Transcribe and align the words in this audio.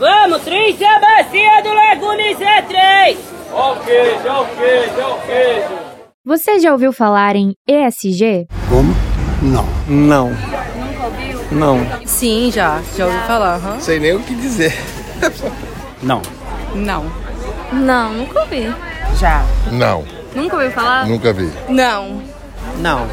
Vamos, 0.00 0.40
três 0.44 0.80
a 0.80 0.98
bacia 0.98 1.62
do 1.62 1.68
Lagunes 1.74 2.40
é 2.40 2.62
três! 2.62 3.18
Ó 3.52 3.74
o 3.74 3.76
queijo, 3.80 4.26
ó 4.28 4.42
o 4.42 4.46
queijo, 4.46 5.00
ó 5.02 5.14
o 5.16 5.20
queijo. 5.26 5.68
Você 6.24 6.58
já 6.58 6.72
ouviu 6.72 6.90
falar 6.90 7.36
em 7.36 7.54
ESG? 7.68 8.46
Como? 8.70 8.94
Não. 9.42 9.66
Não. 9.86 10.30
Nunca 10.30 11.04
ouviu? 11.04 11.40
Não. 11.52 12.06
Sim, 12.06 12.50
já. 12.50 12.80
Já 12.96 13.04
ouvi 13.06 13.18
falar. 13.26 13.56
aham. 13.56 13.78
Sei 13.80 14.00
nem 14.00 14.14
o 14.14 14.20
que 14.20 14.34
dizer. 14.34 14.72
Não. 16.02 16.22
Não. 16.74 17.04
Não, 17.70 18.12
nunca 18.14 18.40
ouvi. 18.40 18.74
Já. 19.18 19.44
Não, 19.70 20.02
Nunca 20.34 20.56
ouviu 20.56 20.70
falar? 20.70 21.06
nunca 21.06 21.30
vi. 21.30 21.52
Não. 21.68 22.22
Não. 22.80 23.06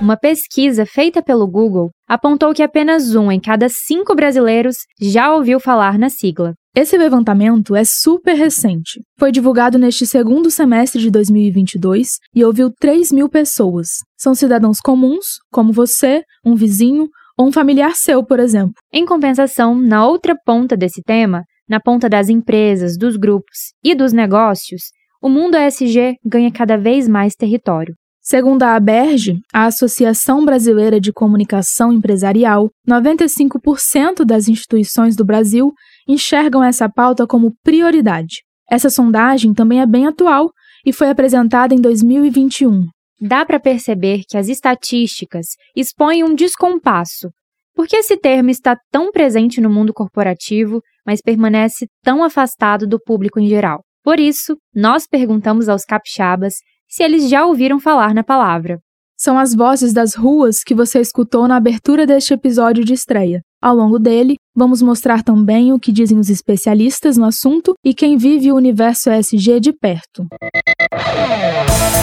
Uma 0.00 0.16
pesquisa 0.16 0.84
feita 0.84 1.22
pelo 1.22 1.46
Google 1.46 1.90
apontou 2.08 2.52
que 2.52 2.62
apenas 2.62 3.14
um 3.14 3.30
em 3.30 3.38
cada 3.38 3.68
cinco 3.68 4.16
brasileiros 4.16 4.74
já 5.00 5.32
ouviu 5.32 5.60
falar 5.60 5.96
na 5.96 6.10
sigla. 6.10 6.54
Esse 6.74 6.98
levantamento 6.98 7.76
é 7.76 7.84
super 7.84 8.34
recente. 8.34 9.00
Foi 9.16 9.30
divulgado 9.30 9.78
neste 9.78 10.06
segundo 10.06 10.50
semestre 10.50 11.00
de 11.00 11.08
2022 11.08 12.08
e 12.34 12.44
ouviu 12.44 12.72
3 12.80 13.12
mil 13.12 13.28
pessoas. 13.28 13.86
São 14.18 14.34
cidadãos 14.34 14.80
comuns, 14.80 15.26
como 15.52 15.72
você, 15.72 16.24
um 16.44 16.56
vizinho 16.56 17.08
ou 17.38 17.46
um 17.46 17.52
familiar 17.52 17.94
seu, 17.94 18.24
por 18.24 18.40
exemplo. 18.40 18.74
Em 18.92 19.06
compensação, 19.06 19.76
na 19.76 20.04
outra 20.04 20.34
ponta 20.44 20.76
desse 20.76 21.00
tema, 21.00 21.44
na 21.68 21.78
ponta 21.78 22.08
das 22.08 22.28
empresas, 22.28 22.98
dos 22.98 23.16
grupos 23.16 23.72
e 23.84 23.94
dos 23.94 24.12
negócios, 24.12 24.82
o 25.22 25.28
mundo 25.28 25.56
ESG 25.56 26.16
ganha 26.24 26.50
cada 26.50 26.76
vez 26.76 27.06
mais 27.06 27.34
território. 27.36 27.94
Segundo 28.24 28.62
a 28.62 28.76
ABERGE, 28.76 29.40
a 29.52 29.66
Associação 29.66 30.44
Brasileira 30.44 31.00
de 31.00 31.12
Comunicação 31.12 31.92
Empresarial, 31.92 32.70
95% 32.88 34.24
das 34.24 34.46
instituições 34.46 35.16
do 35.16 35.24
Brasil 35.24 35.72
enxergam 36.08 36.62
essa 36.62 36.88
pauta 36.88 37.26
como 37.26 37.52
prioridade. 37.64 38.44
Essa 38.70 38.88
sondagem 38.88 39.52
também 39.52 39.80
é 39.80 39.86
bem 39.86 40.06
atual 40.06 40.52
e 40.86 40.92
foi 40.92 41.10
apresentada 41.10 41.74
em 41.74 41.80
2021. 41.80 42.86
Dá 43.20 43.44
para 43.44 43.58
perceber 43.58 44.22
que 44.28 44.38
as 44.38 44.48
estatísticas 44.48 45.46
expõem 45.76 46.22
um 46.22 46.32
descompasso. 46.32 47.28
Por 47.74 47.88
que 47.88 47.96
esse 47.96 48.16
termo 48.16 48.50
está 48.50 48.76
tão 48.92 49.10
presente 49.10 49.60
no 49.60 49.68
mundo 49.68 49.92
corporativo, 49.92 50.80
mas 51.04 51.20
permanece 51.20 51.86
tão 52.04 52.22
afastado 52.22 52.86
do 52.86 53.00
público 53.00 53.40
em 53.40 53.48
geral? 53.48 53.82
Por 54.04 54.20
isso, 54.20 54.56
nós 54.72 55.08
perguntamos 55.08 55.68
aos 55.68 55.84
capixabas 55.84 56.54
se 56.92 57.02
eles 57.02 57.30
já 57.30 57.46
ouviram 57.46 57.80
falar 57.80 58.12
na 58.12 58.22
palavra. 58.22 58.78
São 59.18 59.38
as 59.38 59.54
vozes 59.54 59.94
das 59.94 60.14
ruas 60.14 60.62
que 60.62 60.74
você 60.74 61.00
escutou 61.00 61.48
na 61.48 61.56
abertura 61.56 62.06
deste 62.06 62.34
episódio 62.34 62.84
de 62.84 62.92
estreia. 62.92 63.40
Ao 63.62 63.74
longo 63.74 63.98
dele, 63.98 64.34
vamos 64.54 64.82
mostrar 64.82 65.22
também 65.22 65.72
o 65.72 65.78
que 65.78 65.90
dizem 65.90 66.18
os 66.18 66.28
especialistas 66.28 67.16
no 67.16 67.24
assunto 67.24 67.72
e 67.82 67.94
quem 67.94 68.18
vive 68.18 68.52
o 68.52 68.56
universo 68.56 69.10
ESG 69.10 69.58
de 69.58 69.72
perto. 69.72 70.26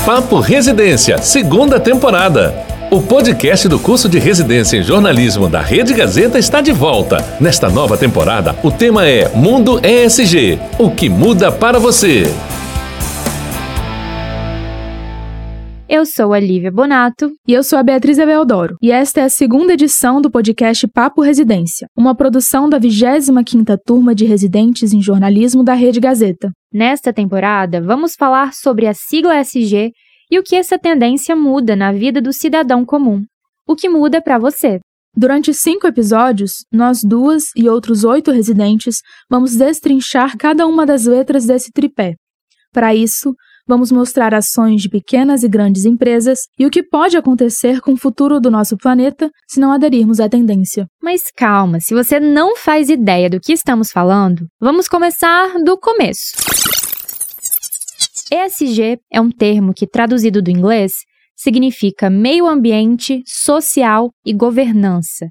Papo 0.08 0.40
Residência, 0.40 1.20
segunda 1.20 1.80
temporada. 1.80 2.56
O 2.90 3.00
podcast 3.00 3.68
do 3.68 3.78
curso 3.78 4.10
de 4.10 4.18
residência 4.18 4.78
em 4.78 4.82
jornalismo 4.82 5.48
da 5.48 5.62
Rede 5.62 5.94
Gazeta 5.94 6.40
está 6.40 6.62
de 6.62 6.72
volta. 6.72 7.18
Nesta 7.40 7.70
nova 7.70 7.96
temporada, 7.96 8.58
o 8.64 8.72
tema 8.72 9.06
é 9.06 9.30
Mundo 9.36 9.80
ESG 9.86 10.58
o 10.80 10.90
que 10.90 11.08
muda 11.10 11.52
para 11.52 11.78
você. 11.78 12.24
Eu 15.92 16.06
sou 16.06 16.34
a 16.34 16.40
Lívia 16.40 16.72
Bonato. 16.72 17.32
E 17.48 17.54
eu 17.54 17.64
sou 17.64 17.80
a 17.80 17.82
Beatriz 17.82 18.20
Eveldoro. 18.20 18.78
E 18.80 18.92
esta 18.92 19.22
é 19.22 19.24
a 19.24 19.30
segunda 19.30 19.74
edição 19.74 20.22
do 20.22 20.30
podcast 20.30 20.88
Papo 20.88 21.24
Residência, 21.24 21.88
uma 21.98 22.14
produção 22.14 22.70
da 22.70 22.80
25ª 22.80 23.76
Turma 23.84 24.14
de 24.14 24.24
Residentes 24.24 24.94
em 24.94 25.02
Jornalismo 25.02 25.64
da 25.64 25.74
Rede 25.74 26.00
Gazeta. 26.00 26.52
Nesta 26.72 27.12
temporada, 27.12 27.82
vamos 27.82 28.14
falar 28.14 28.54
sobre 28.54 28.86
a 28.86 28.94
sigla 28.94 29.42
ESG 29.42 29.92
e 30.30 30.38
o 30.38 30.44
que 30.44 30.56
essa 30.56 30.78
tendência 30.78 31.36
muda 31.36 31.76
na 31.76 31.92
vida 31.92 32.22
do 32.22 32.32
cidadão 32.32 32.86
comum. 32.86 33.24
O 33.68 33.76
que 33.76 33.90
muda 33.90 34.22
para 34.22 34.38
você? 34.38 34.80
Durante 35.18 35.56
cinco 35.56 35.88
episódios, 35.88 36.52
nós 36.72 37.02
duas 37.04 37.46
e 37.56 37.68
outros 37.68 38.04
oito 38.04 38.30
residentes 38.30 38.98
vamos 39.28 39.56
destrinchar 39.56 40.38
cada 40.38 40.68
uma 40.68 40.86
das 40.86 41.08
letras 41.08 41.48
desse 41.48 41.72
tripé. 41.72 42.14
Para 42.72 42.94
isso, 42.94 43.34
vamos 43.70 43.92
mostrar 43.92 44.34
ações 44.34 44.82
de 44.82 44.90
pequenas 44.90 45.44
e 45.44 45.48
grandes 45.48 45.86
empresas 45.86 46.40
e 46.58 46.66
o 46.66 46.72
que 46.72 46.82
pode 46.82 47.16
acontecer 47.16 47.82
com 47.82 47.94
o 47.94 47.98
futuro 47.98 48.40
do 48.40 48.50
nosso 48.50 48.76
planeta 48.76 49.30
se 49.48 49.60
não 49.60 49.72
aderirmos 49.72 50.20
à 50.20 50.28
tendência. 50.28 50.88
Mas 51.00 51.26
calma, 51.38 51.80
se 51.80 51.94
você 51.94 52.20
não 52.20 52.56
faz 52.56 52.90
ideia 52.90 53.30
do 53.30 53.40
que 53.40 53.54
estamos 53.54 53.92
falando, 53.92 54.48
vamos 54.60 54.88
começar 54.88 55.54
do 55.64 55.78
começo. 55.78 56.32
ESG 58.32 58.98
é 59.12 59.22
um 59.22 59.30
termo 59.30 59.72
que, 59.72 59.86
traduzido 59.86 60.42
do 60.42 60.50
inglês, 60.50 60.92
significa 61.36 62.10
meio 62.10 62.48
ambiente, 62.48 63.22
social 63.28 64.10
e 64.26 64.34
governança. 64.34 65.28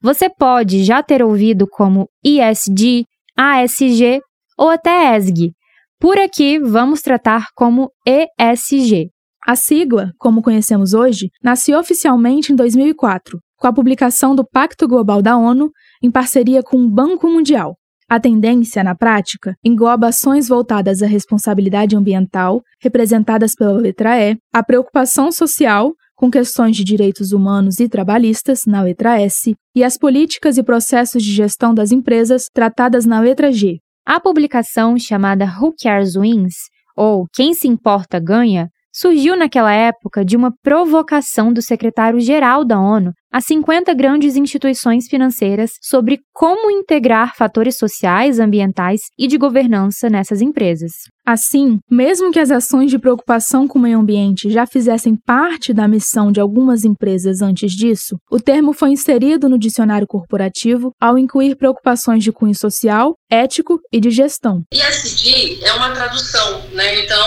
Você 0.00 0.30
pode 0.30 0.84
já 0.84 1.02
ter 1.02 1.24
ouvido 1.24 1.66
como 1.68 2.08
ESG, 2.24 3.04
ASG 3.36 4.20
ou 4.56 4.68
até 4.68 5.16
ESG. 5.16 5.50
Por 6.00 6.16
aqui, 6.16 6.58
vamos 6.58 7.02
tratar 7.02 7.48
como 7.54 7.90
ESG. 8.08 9.10
A 9.46 9.54
sigla, 9.54 10.12
como 10.18 10.40
conhecemos 10.40 10.94
hoje, 10.94 11.28
nasceu 11.44 11.78
oficialmente 11.78 12.54
em 12.54 12.56
2004, 12.56 13.38
com 13.58 13.66
a 13.66 13.72
publicação 13.72 14.34
do 14.34 14.42
Pacto 14.42 14.88
Global 14.88 15.20
da 15.20 15.36
ONU 15.36 15.70
em 16.02 16.10
parceria 16.10 16.62
com 16.62 16.78
o 16.78 16.90
Banco 16.90 17.28
Mundial. 17.28 17.76
A 18.08 18.18
tendência, 18.18 18.82
na 18.82 18.94
prática, 18.94 19.54
engloba 19.62 20.08
ações 20.08 20.48
voltadas 20.48 21.02
à 21.02 21.06
responsabilidade 21.06 21.94
ambiental, 21.94 22.62
representadas 22.82 23.54
pela 23.54 23.78
letra 23.78 24.18
E, 24.18 24.38
a 24.54 24.62
preocupação 24.62 25.30
social, 25.30 25.92
com 26.16 26.30
questões 26.30 26.76
de 26.76 26.82
direitos 26.82 27.30
humanos 27.30 27.78
e 27.78 27.86
trabalhistas, 27.90 28.62
na 28.66 28.80
letra 28.80 29.20
S, 29.20 29.54
e 29.76 29.84
as 29.84 29.98
políticas 29.98 30.56
e 30.56 30.62
processos 30.62 31.22
de 31.22 31.30
gestão 31.30 31.74
das 31.74 31.92
empresas, 31.92 32.46
tratadas 32.50 33.04
na 33.04 33.20
letra 33.20 33.52
G. 33.52 33.80
A 34.12 34.18
publicação 34.18 34.98
chamada 34.98 35.44
Who 35.44 35.72
Cares 35.80 36.16
Wins, 36.16 36.68
ou 36.96 37.28
Quem 37.32 37.54
se 37.54 37.68
importa 37.68 38.18
ganha, 38.18 38.68
surgiu 38.92 39.36
naquela 39.36 39.72
época 39.72 40.24
de 40.24 40.36
uma 40.36 40.52
provocação 40.64 41.52
do 41.52 41.62
secretário-geral 41.62 42.64
da 42.64 42.80
ONU 42.80 43.12
a 43.32 43.40
50 43.40 43.94
grandes 43.94 44.36
instituições 44.36 45.06
financeiras 45.08 45.72
sobre 45.80 46.20
como 46.32 46.70
integrar 46.70 47.36
fatores 47.36 47.76
sociais, 47.76 48.40
ambientais 48.40 49.00
e 49.18 49.28
de 49.28 49.38
governança 49.38 50.10
nessas 50.10 50.40
empresas. 50.40 50.90
Assim, 51.24 51.78
mesmo 51.88 52.32
que 52.32 52.40
as 52.40 52.50
ações 52.50 52.90
de 52.90 52.98
preocupação 52.98 53.68
com 53.68 53.78
o 53.78 53.82
meio 53.82 54.00
ambiente 54.00 54.50
já 54.50 54.66
fizessem 54.66 55.14
parte 55.14 55.72
da 55.72 55.86
missão 55.86 56.32
de 56.32 56.40
algumas 56.40 56.84
empresas 56.84 57.40
antes 57.40 57.72
disso, 57.72 58.16
o 58.30 58.40
termo 58.40 58.72
foi 58.72 58.90
inserido 58.90 59.48
no 59.48 59.58
dicionário 59.58 60.08
corporativo 60.08 60.92
ao 61.00 61.16
incluir 61.16 61.56
preocupações 61.56 62.24
de 62.24 62.32
cunho 62.32 62.54
social, 62.54 63.14
ético 63.30 63.78
e 63.92 64.00
de 64.00 64.10
gestão. 64.10 64.62
ESG 64.72 65.60
é 65.62 65.72
uma 65.74 65.90
tradução, 65.92 66.62
né? 66.72 67.04
Então, 67.04 67.26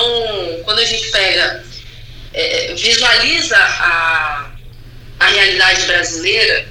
quando 0.66 0.80
a 0.80 0.86
gente 0.86 1.10
pega, 1.10 1.64
é, 2.34 2.74
visualiza 2.74 3.56
a, 3.58 4.53
a 5.24 5.28
realidade 5.28 5.86
brasileira, 5.86 6.68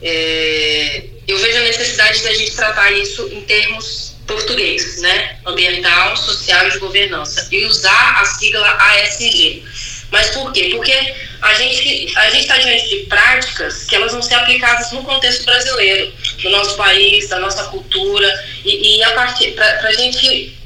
é, 0.00 1.02
eu 1.26 1.38
vejo 1.38 1.58
a 1.58 1.62
necessidade 1.62 2.22
da 2.22 2.32
gente 2.34 2.52
tratar 2.52 2.92
isso 2.92 3.28
em 3.32 3.40
termos 3.42 4.14
português, 4.26 5.00
né? 5.00 5.36
Ambiental, 5.44 6.16
social 6.16 6.68
e 6.68 6.70
de 6.70 6.78
governança. 6.78 7.48
E 7.50 7.64
usar 7.64 8.20
a 8.20 8.24
sigla 8.24 8.68
ASG. 8.68 9.64
Mas 10.10 10.30
por 10.30 10.52
quê? 10.52 10.70
Porque 10.72 10.92
a 11.40 11.54
gente 11.54 12.12
a 12.16 12.30
está 12.38 12.58
diante 12.58 12.88
de 12.88 12.96
práticas 13.06 13.84
que 13.84 13.96
elas 13.96 14.12
vão 14.12 14.22
ser 14.22 14.34
aplicadas 14.34 14.92
no 14.92 15.02
contexto 15.02 15.44
brasileiro, 15.44 16.12
do 16.42 16.50
nosso 16.50 16.76
país, 16.76 17.28
da 17.28 17.38
nossa 17.38 17.64
cultura, 17.64 18.44
e, 18.64 18.98
e 18.98 19.02
a 19.02 19.10
partir 19.12 19.52
para 19.52 19.88
a 19.88 19.92
gente 19.92 20.56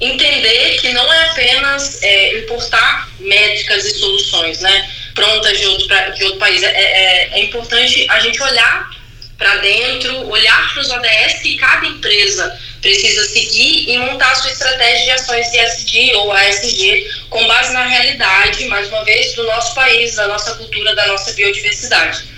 entender 0.00 0.80
que 0.80 0.92
não 0.92 1.12
é 1.12 1.24
apenas 1.30 2.02
é, 2.02 2.38
importar 2.38 3.08
métricas 3.18 3.84
e 3.84 3.98
soluções, 3.98 4.60
né, 4.60 4.90
prontas 5.14 5.58
de 5.58 5.66
outro, 5.66 5.86
pra, 5.86 6.10
de 6.10 6.24
outro 6.24 6.38
país. 6.38 6.62
É, 6.62 6.68
é, 6.68 7.28
é 7.32 7.44
importante 7.44 8.06
a 8.10 8.20
gente 8.20 8.42
olhar 8.42 8.90
para 9.38 9.56
dentro, 9.56 10.28
olhar 10.28 10.72
para 10.72 10.82
os 10.82 10.90
ODS 10.90 11.42
que 11.42 11.56
cada 11.56 11.86
empresa 11.86 12.60
precisa 12.80 13.24
seguir 13.26 13.90
e 13.90 13.98
montar 13.98 14.30
a 14.30 14.34
sua 14.34 14.50
estratégia 14.50 15.04
de 15.04 15.10
ações 15.10 15.52
ESG 15.52 16.14
ou 16.16 16.32
ASG 16.32 17.10
com 17.30 17.46
base 17.46 17.72
na 17.72 17.86
realidade, 17.86 18.66
mais 18.66 18.88
uma 18.88 19.04
vez, 19.04 19.34
do 19.34 19.44
nosso 19.44 19.74
país, 19.74 20.14
da 20.14 20.28
nossa 20.28 20.54
cultura, 20.54 20.94
da 20.94 21.06
nossa 21.06 21.32
biodiversidade. 21.32 22.33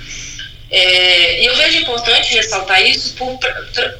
É, 0.70 1.46
eu 1.46 1.54
vejo 1.56 1.78
importante 1.78 2.34
ressaltar 2.34 2.82
isso 2.82 3.14
por, 3.14 3.38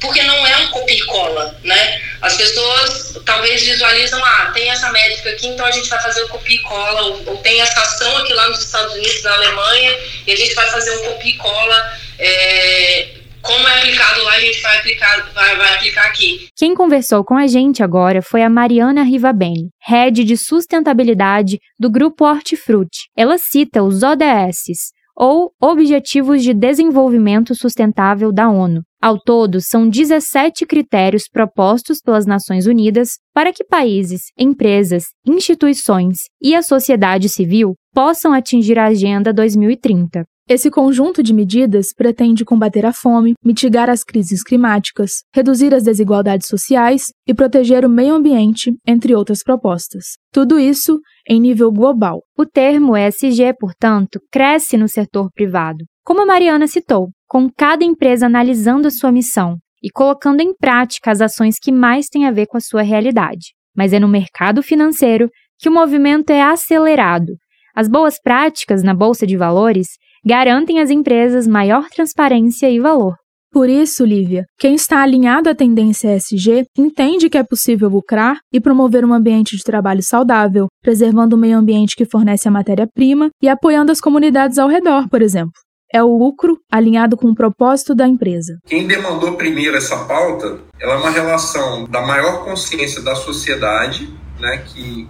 porque 0.01 0.21
não 0.23 0.45
é 0.45 0.57
um 0.57 0.67
copia 0.67 0.97
e 0.97 1.05
cola, 1.05 1.55
né? 1.63 2.01
As 2.21 2.35
pessoas 2.35 3.19
talvez 3.25 3.63
visualizam, 3.63 4.23
ah, 4.23 4.51
tem 4.53 4.69
essa 4.69 4.91
métrica 4.91 5.29
aqui, 5.29 5.47
então 5.47 5.65
a 5.65 5.71
gente 5.71 5.87
vai 5.87 6.01
fazer 6.01 6.23
o 6.23 6.29
copia 6.29 6.55
e 6.55 6.59
cola, 6.59 7.01
ou, 7.03 7.23
ou, 7.27 7.37
tem 7.37 7.61
essa 7.61 7.79
ação 7.79 8.17
aqui 8.17 8.33
lá 8.33 8.49
nos 8.49 8.63
Estados 8.63 8.93
Unidos, 8.93 9.23
na 9.23 9.33
Alemanha, 9.33 9.97
e 10.25 10.31
a 10.33 10.35
gente 10.35 10.53
vai 10.55 10.69
fazer 10.69 10.91
um 10.97 11.03
copia 11.05 11.31
e 11.31 11.37
cola 11.37 11.97
é, 12.19 13.07
como 13.41 13.65
é 13.67 13.77
aplicado 13.77 14.23
lá, 14.23 14.33
a 14.33 14.39
gente 14.41 14.61
vai 14.61 14.77
aplicar, 14.77 15.31
vai, 15.33 15.55
vai 15.55 15.75
aplicar 15.75 16.05
aqui. 16.05 16.49
Quem 16.55 16.75
conversou 16.75 17.23
com 17.23 17.35
a 17.35 17.47
gente 17.47 17.81
agora 17.81 18.21
foi 18.21 18.43
a 18.43 18.49
Mariana 18.49 19.03
Rivabene, 19.03 19.69
head 19.81 20.23
de 20.23 20.35
sustentabilidade 20.35 21.59
do 21.79 21.89
Grupo 21.89 22.25
Hortifruti. 22.25 23.09
Ela 23.15 23.37
cita 23.37 23.83
os 23.83 24.03
ODS, 24.03 24.91
ou 25.17 25.51
Objetivos 25.59 26.43
de 26.43 26.53
Desenvolvimento 26.53 27.55
Sustentável 27.55 28.31
da 28.31 28.47
ONU. 28.47 28.83
Ao 29.01 29.19
todo, 29.19 29.59
são 29.59 29.89
17 29.89 30.63
critérios 30.67 31.23
propostos 31.27 31.99
pelas 31.99 32.27
Nações 32.27 32.67
Unidas 32.67 33.09
para 33.33 33.51
que 33.51 33.63
países, 33.63 34.21
empresas, 34.37 35.05
instituições 35.25 36.17
e 36.39 36.55
a 36.55 36.61
sociedade 36.61 37.29
civil 37.29 37.73
possam 37.93 38.31
atingir 38.31 38.77
a 38.77 38.85
Agenda 38.85 39.33
2030. 39.33 40.23
Esse 40.49 40.71
conjunto 40.71 41.21
de 41.21 41.33
medidas 41.33 41.87
pretende 41.93 42.45
combater 42.45 42.85
a 42.85 42.93
fome, 42.93 43.33
mitigar 43.43 43.89
as 43.89 44.01
crises 44.01 44.41
climáticas, 44.41 45.23
reduzir 45.35 45.73
as 45.75 45.83
desigualdades 45.83 46.47
sociais 46.47 47.11
e 47.27 47.33
proteger 47.33 47.83
o 47.83 47.89
meio 47.89 48.15
ambiente, 48.15 48.71
entre 48.87 49.13
outras 49.13 49.43
propostas. 49.43 50.15
Tudo 50.31 50.57
isso 50.57 51.01
em 51.27 51.41
nível 51.41 51.69
global. 51.69 52.21
O 52.37 52.45
termo 52.45 52.95
ESG, 52.95 53.55
portanto, 53.59 54.21
cresce 54.31 54.77
no 54.77 54.87
setor 54.87 55.29
privado, 55.33 55.83
como 56.01 56.21
a 56.21 56.25
Mariana 56.25 56.65
citou, 56.65 57.09
com 57.27 57.49
cada 57.49 57.83
empresa 57.83 58.27
analisando 58.27 58.87
a 58.87 58.91
sua 58.91 59.11
missão 59.11 59.57
e 59.83 59.91
colocando 59.91 60.39
em 60.39 60.55
prática 60.55 61.11
as 61.11 61.19
ações 61.19 61.59
que 61.61 61.73
mais 61.73 62.07
têm 62.07 62.25
a 62.25 62.31
ver 62.31 62.45
com 62.45 62.55
a 62.55 62.61
sua 62.61 62.83
realidade. 62.83 63.53
Mas 63.75 63.91
é 63.91 63.99
no 63.99 64.07
mercado 64.07 64.63
financeiro 64.63 65.29
que 65.59 65.67
o 65.67 65.73
movimento 65.73 66.29
é 66.29 66.41
acelerado. 66.41 67.33
As 67.75 67.89
boas 67.89 68.19
práticas 68.19 68.81
na 68.81 68.93
bolsa 68.93 69.27
de 69.27 69.35
valores 69.35 69.89
garantem 70.27 70.81
às 70.81 70.89
empresas 70.89 71.47
maior 71.47 71.87
transparência 71.87 72.69
e 72.69 72.81
valor. 72.81 73.15
Por 73.49 73.69
isso, 73.69 74.03
Lívia, 74.03 74.43
quem 74.59 74.75
está 74.75 75.01
alinhado 75.01 75.49
à 75.49 75.55
tendência 75.55 76.13
ESG 76.13 76.65
entende 76.77 77.29
que 77.29 77.37
é 77.37 77.43
possível 77.43 77.87
lucrar 77.87 78.37
e 78.51 78.59
promover 78.59 79.05
um 79.05 79.13
ambiente 79.13 79.55
de 79.55 79.63
trabalho 79.63 80.03
saudável, 80.03 80.67
preservando 80.83 81.37
o 81.37 81.39
meio 81.39 81.57
ambiente 81.57 81.95
que 81.95 82.05
fornece 82.05 82.45
a 82.45 82.51
matéria-prima 82.51 83.29
e 83.41 83.47
apoiando 83.47 83.89
as 83.89 84.01
comunidades 84.01 84.59
ao 84.59 84.67
redor, 84.67 85.07
por 85.07 85.21
exemplo. 85.21 85.53
É 85.93 86.03
o 86.03 86.17
lucro 86.17 86.57
alinhado 86.69 87.15
com 87.15 87.29
o 87.29 87.35
propósito 87.35 87.95
da 87.95 88.05
empresa. 88.05 88.57
Quem 88.67 88.85
demandou 88.85 89.37
primeiro 89.37 89.77
essa 89.77 90.03
pauta, 90.03 90.59
ela 90.77 90.95
é 90.95 90.97
uma 90.97 91.09
relação 91.09 91.85
da 91.85 92.05
maior 92.05 92.43
consciência 92.43 93.01
da 93.01 93.15
sociedade, 93.15 94.13
né, 94.41 94.57
que 94.57 95.07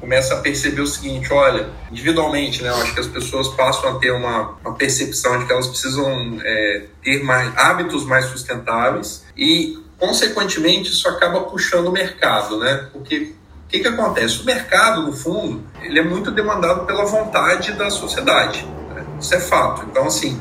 começa 0.00 0.34
a 0.34 0.38
perceber 0.38 0.80
o 0.80 0.86
seguinte, 0.86 1.30
olha, 1.32 1.68
individualmente, 1.90 2.62
né, 2.62 2.70
eu 2.70 2.76
acho 2.76 2.94
que 2.94 3.00
as 3.00 3.06
pessoas 3.06 3.48
passam 3.48 3.90
a 3.90 3.98
ter 3.98 4.10
uma, 4.10 4.56
uma 4.64 4.74
percepção 4.74 5.38
de 5.38 5.46
que 5.46 5.52
elas 5.52 5.66
precisam 5.66 6.38
é, 6.42 6.86
ter 7.02 7.22
mais, 7.22 7.52
hábitos 7.56 8.06
mais 8.06 8.24
sustentáveis 8.24 9.24
e, 9.36 9.78
consequentemente, 9.98 10.90
isso 10.90 11.06
acaba 11.06 11.42
puxando 11.42 11.88
o 11.88 11.92
mercado, 11.92 12.58
né? 12.58 12.88
Porque 12.92 13.34
o 13.66 13.68
que, 13.68 13.80
que 13.80 13.88
acontece? 13.88 14.40
O 14.40 14.44
mercado, 14.44 15.02
no 15.02 15.12
fundo, 15.12 15.62
ele 15.82 15.98
é 15.98 16.02
muito 16.02 16.30
demandado 16.30 16.86
pela 16.86 17.04
vontade 17.04 17.72
da 17.72 17.90
sociedade. 17.90 18.66
Né? 18.94 19.04
Isso 19.20 19.34
é 19.34 19.38
fato. 19.38 19.86
Então, 19.88 20.06
assim, 20.06 20.40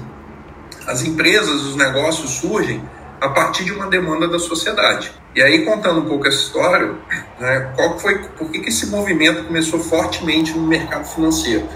as 0.87 1.03
empresas, 1.03 1.61
os 1.61 1.75
negócios 1.75 2.31
surgem 2.31 2.81
a 3.19 3.29
partir 3.29 3.63
de 3.63 3.71
uma 3.71 3.87
demanda 3.87 4.27
da 4.27 4.39
sociedade. 4.39 5.11
E 5.35 5.41
aí, 5.41 5.65
contando 5.65 5.99
um 5.99 6.05
pouco 6.05 6.27
essa 6.27 6.37
história, 6.37 6.93
né, 7.39 7.73
qual 7.75 7.99
foi, 7.99 8.19
por 8.37 8.49
que, 8.49 8.59
que 8.59 8.69
esse 8.69 8.87
movimento 8.87 9.43
começou 9.43 9.79
fortemente 9.79 10.57
no 10.57 10.65
mercado 10.65 11.05
financeiro? 11.05 11.67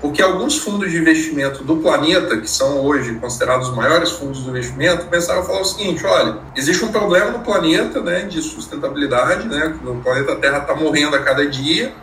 Porque 0.00 0.22
alguns 0.22 0.58
fundos 0.58 0.90
de 0.90 0.98
investimento 0.98 1.64
do 1.64 1.78
planeta, 1.78 2.36
que 2.36 2.48
são 2.48 2.80
hoje 2.80 3.14
considerados 3.14 3.70
os 3.70 3.74
maiores 3.74 4.10
fundos 4.12 4.42
de 4.42 4.48
investimento, 4.48 5.06
começaram 5.06 5.40
a 5.40 5.44
falar 5.44 5.62
o 5.62 5.64
seguinte: 5.64 6.04
olha, 6.04 6.38
existe 6.54 6.84
um 6.84 6.92
problema 6.92 7.30
no 7.30 7.38
planeta 7.40 8.00
né, 8.00 8.22
de 8.22 8.42
sustentabilidade, 8.42 9.48
né, 9.48 9.74
o 9.84 9.94
planeta 9.96 10.36
Terra 10.36 10.58
está 10.58 10.74
morrendo 10.74 11.16
a 11.16 11.20
cada 11.20 11.46
dia 11.46 11.94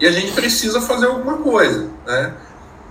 e 0.00 0.06
a 0.06 0.10
gente 0.10 0.32
precisa 0.32 0.80
fazer 0.80 1.06
alguma 1.06 1.36
coisa. 1.38 1.88
Né? 2.06 2.34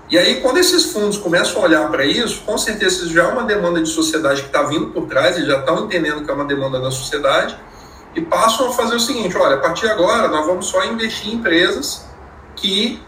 E 0.09 0.17
aí, 0.17 0.41
quando 0.41 0.57
esses 0.57 0.91
fundos 0.91 1.17
começam 1.17 1.61
a 1.61 1.65
olhar 1.65 1.89
para 1.89 2.03
isso, 2.03 2.41
com 2.41 2.57
certeza 2.57 3.07
já 3.07 3.25
é 3.25 3.27
uma 3.27 3.43
demanda 3.43 3.81
de 3.81 3.89
sociedade 3.89 4.41
que 4.41 4.47
está 4.47 4.63
vindo 4.63 4.87
por 4.87 5.05
trás, 5.05 5.35
eles 5.35 5.47
já 5.47 5.59
estão 5.59 5.85
entendendo 5.85 6.23
que 6.23 6.31
é 6.31 6.33
uma 6.33 6.45
demanda 6.45 6.79
da 6.79 6.89
sociedade, 6.89 7.55
e 8.15 8.21
passam 8.21 8.69
a 8.69 8.73
fazer 8.73 8.95
o 8.95 8.99
seguinte: 8.99 9.37
olha, 9.37 9.55
a 9.55 9.59
partir 9.59 9.81
de 9.81 9.91
agora 9.91 10.27
nós 10.27 10.45
vamos 10.45 10.65
só 10.65 10.83
investir 10.85 11.29
em 11.29 11.35
empresas 11.35 12.05
que 12.55 12.99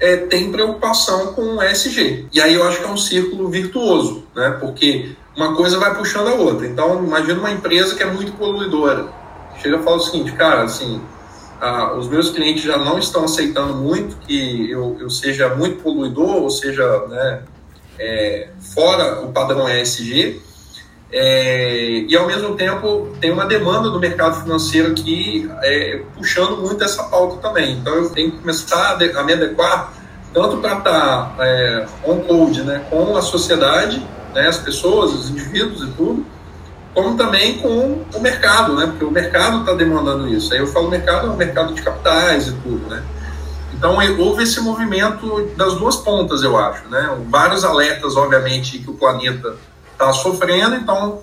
é, 0.00 0.16
têm 0.16 0.52
preocupação 0.52 1.32
com 1.32 1.56
o 1.56 1.62
ESG. 1.62 2.28
E 2.32 2.40
aí 2.40 2.54
eu 2.54 2.66
acho 2.66 2.78
que 2.78 2.84
é 2.84 2.88
um 2.88 2.96
círculo 2.96 3.48
virtuoso, 3.48 4.24
né? 4.34 4.56
porque 4.60 5.16
uma 5.36 5.54
coisa 5.54 5.78
vai 5.78 5.94
puxando 5.94 6.28
a 6.28 6.34
outra. 6.34 6.66
Então, 6.66 7.04
imagina 7.04 7.38
uma 7.40 7.50
empresa 7.50 7.94
que 7.94 8.02
é 8.02 8.06
muito 8.06 8.32
poluidora. 8.32 9.08
Chega 9.60 9.78
e 9.78 9.82
fala 9.82 9.96
o 9.96 10.00
seguinte, 10.00 10.32
cara, 10.32 10.62
assim, 10.62 11.00
ah, 11.60 11.94
os 11.94 12.08
meus 12.08 12.30
clientes 12.30 12.62
já 12.62 12.76
não 12.78 12.98
estão 12.98 13.24
aceitando 13.24 13.74
muito 13.74 14.16
que 14.26 14.70
eu, 14.70 14.96
eu 15.00 15.10
seja 15.10 15.54
muito 15.54 15.82
poluidor, 15.82 16.42
ou 16.42 16.50
seja, 16.50 17.06
né, 17.08 17.42
é, 17.98 18.48
fora 18.74 19.22
o 19.22 19.32
padrão 19.32 19.68
ESG, 19.68 20.42
é, 21.12 22.04
e 22.08 22.16
ao 22.16 22.26
mesmo 22.26 22.56
tempo 22.56 23.08
tem 23.20 23.30
uma 23.30 23.46
demanda 23.46 23.88
do 23.90 23.98
mercado 24.00 24.42
financeiro 24.42 24.90
aqui 24.90 25.48
é, 25.62 26.02
puxando 26.16 26.56
muito 26.56 26.82
essa 26.82 27.04
pauta 27.04 27.36
também. 27.36 27.74
Então 27.74 27.94
eu 27.94 28.10
tenho 28.10 28.32
que 28.32 28.38
começar 28.38 28.98
a 29.00 29.22
me 29.22 29.32
adequar 29.32 29.92
tanto 30.34 30.58
para 30.58 30.78
estar 30.78 30.82
tá, 30.82 31.36
é, 31.40 31.86
on 32.04 32.20
code 32.20 32.62
né, 32.62 32.84
com 32.90 33.16
a 33.16 33.22
sociedade, 33.22 34.06
né, 34.34 34.48
as 34.48 34.58
pessoas, 34.58 35.14
os 35.14 35.30
indivíduos 35.30 35.82
e 35.82 35.92
tudo, 35.92 36.26
como 36.96 37.14
também 37.14 37.58
com 37.58 38.06
o 38.14 38.20
mercado, 38.20 38.74
né? 38.74 38.86
Porque 38.86 39.04
o 39.04 39.10
mercado 39.10 39.60
está 39.60 39.74
demandando 39.74 40.26
isso. 40.26 40.50
Aí 40.54 40.60
eu 40.60 40.66
falo 40.66 40.88
mercado, 40.88 41.26
é 41.26 41.30
o 41.30 41.36
mercado 41.36 41.74
de 41.74 41.82
capitais 41.82 42.48
e 42.48 42.52
tudo, 42.54 42.88
né? 42.88 43.04
Então 43.74 43.98
houve 44.18 44.44
esse 44.44 44.58
movimento 44.62 45.44
das 45.58 45.74
duas 45.74 45.96
pontas, 45.96 46.42
eu 46.42 46.56
acho, 46.56 46.88
né? 46.88 47.22
Vários 47.28 47.64
alertas, 47.64 48.16
obviamente, 48.16 48.78
que 48.78 48.88
o 48.88 48.94
planeta 48.94 49.58
está 49.92 50.10
sofrendo, 50.14 50.74
então 50.76 51.20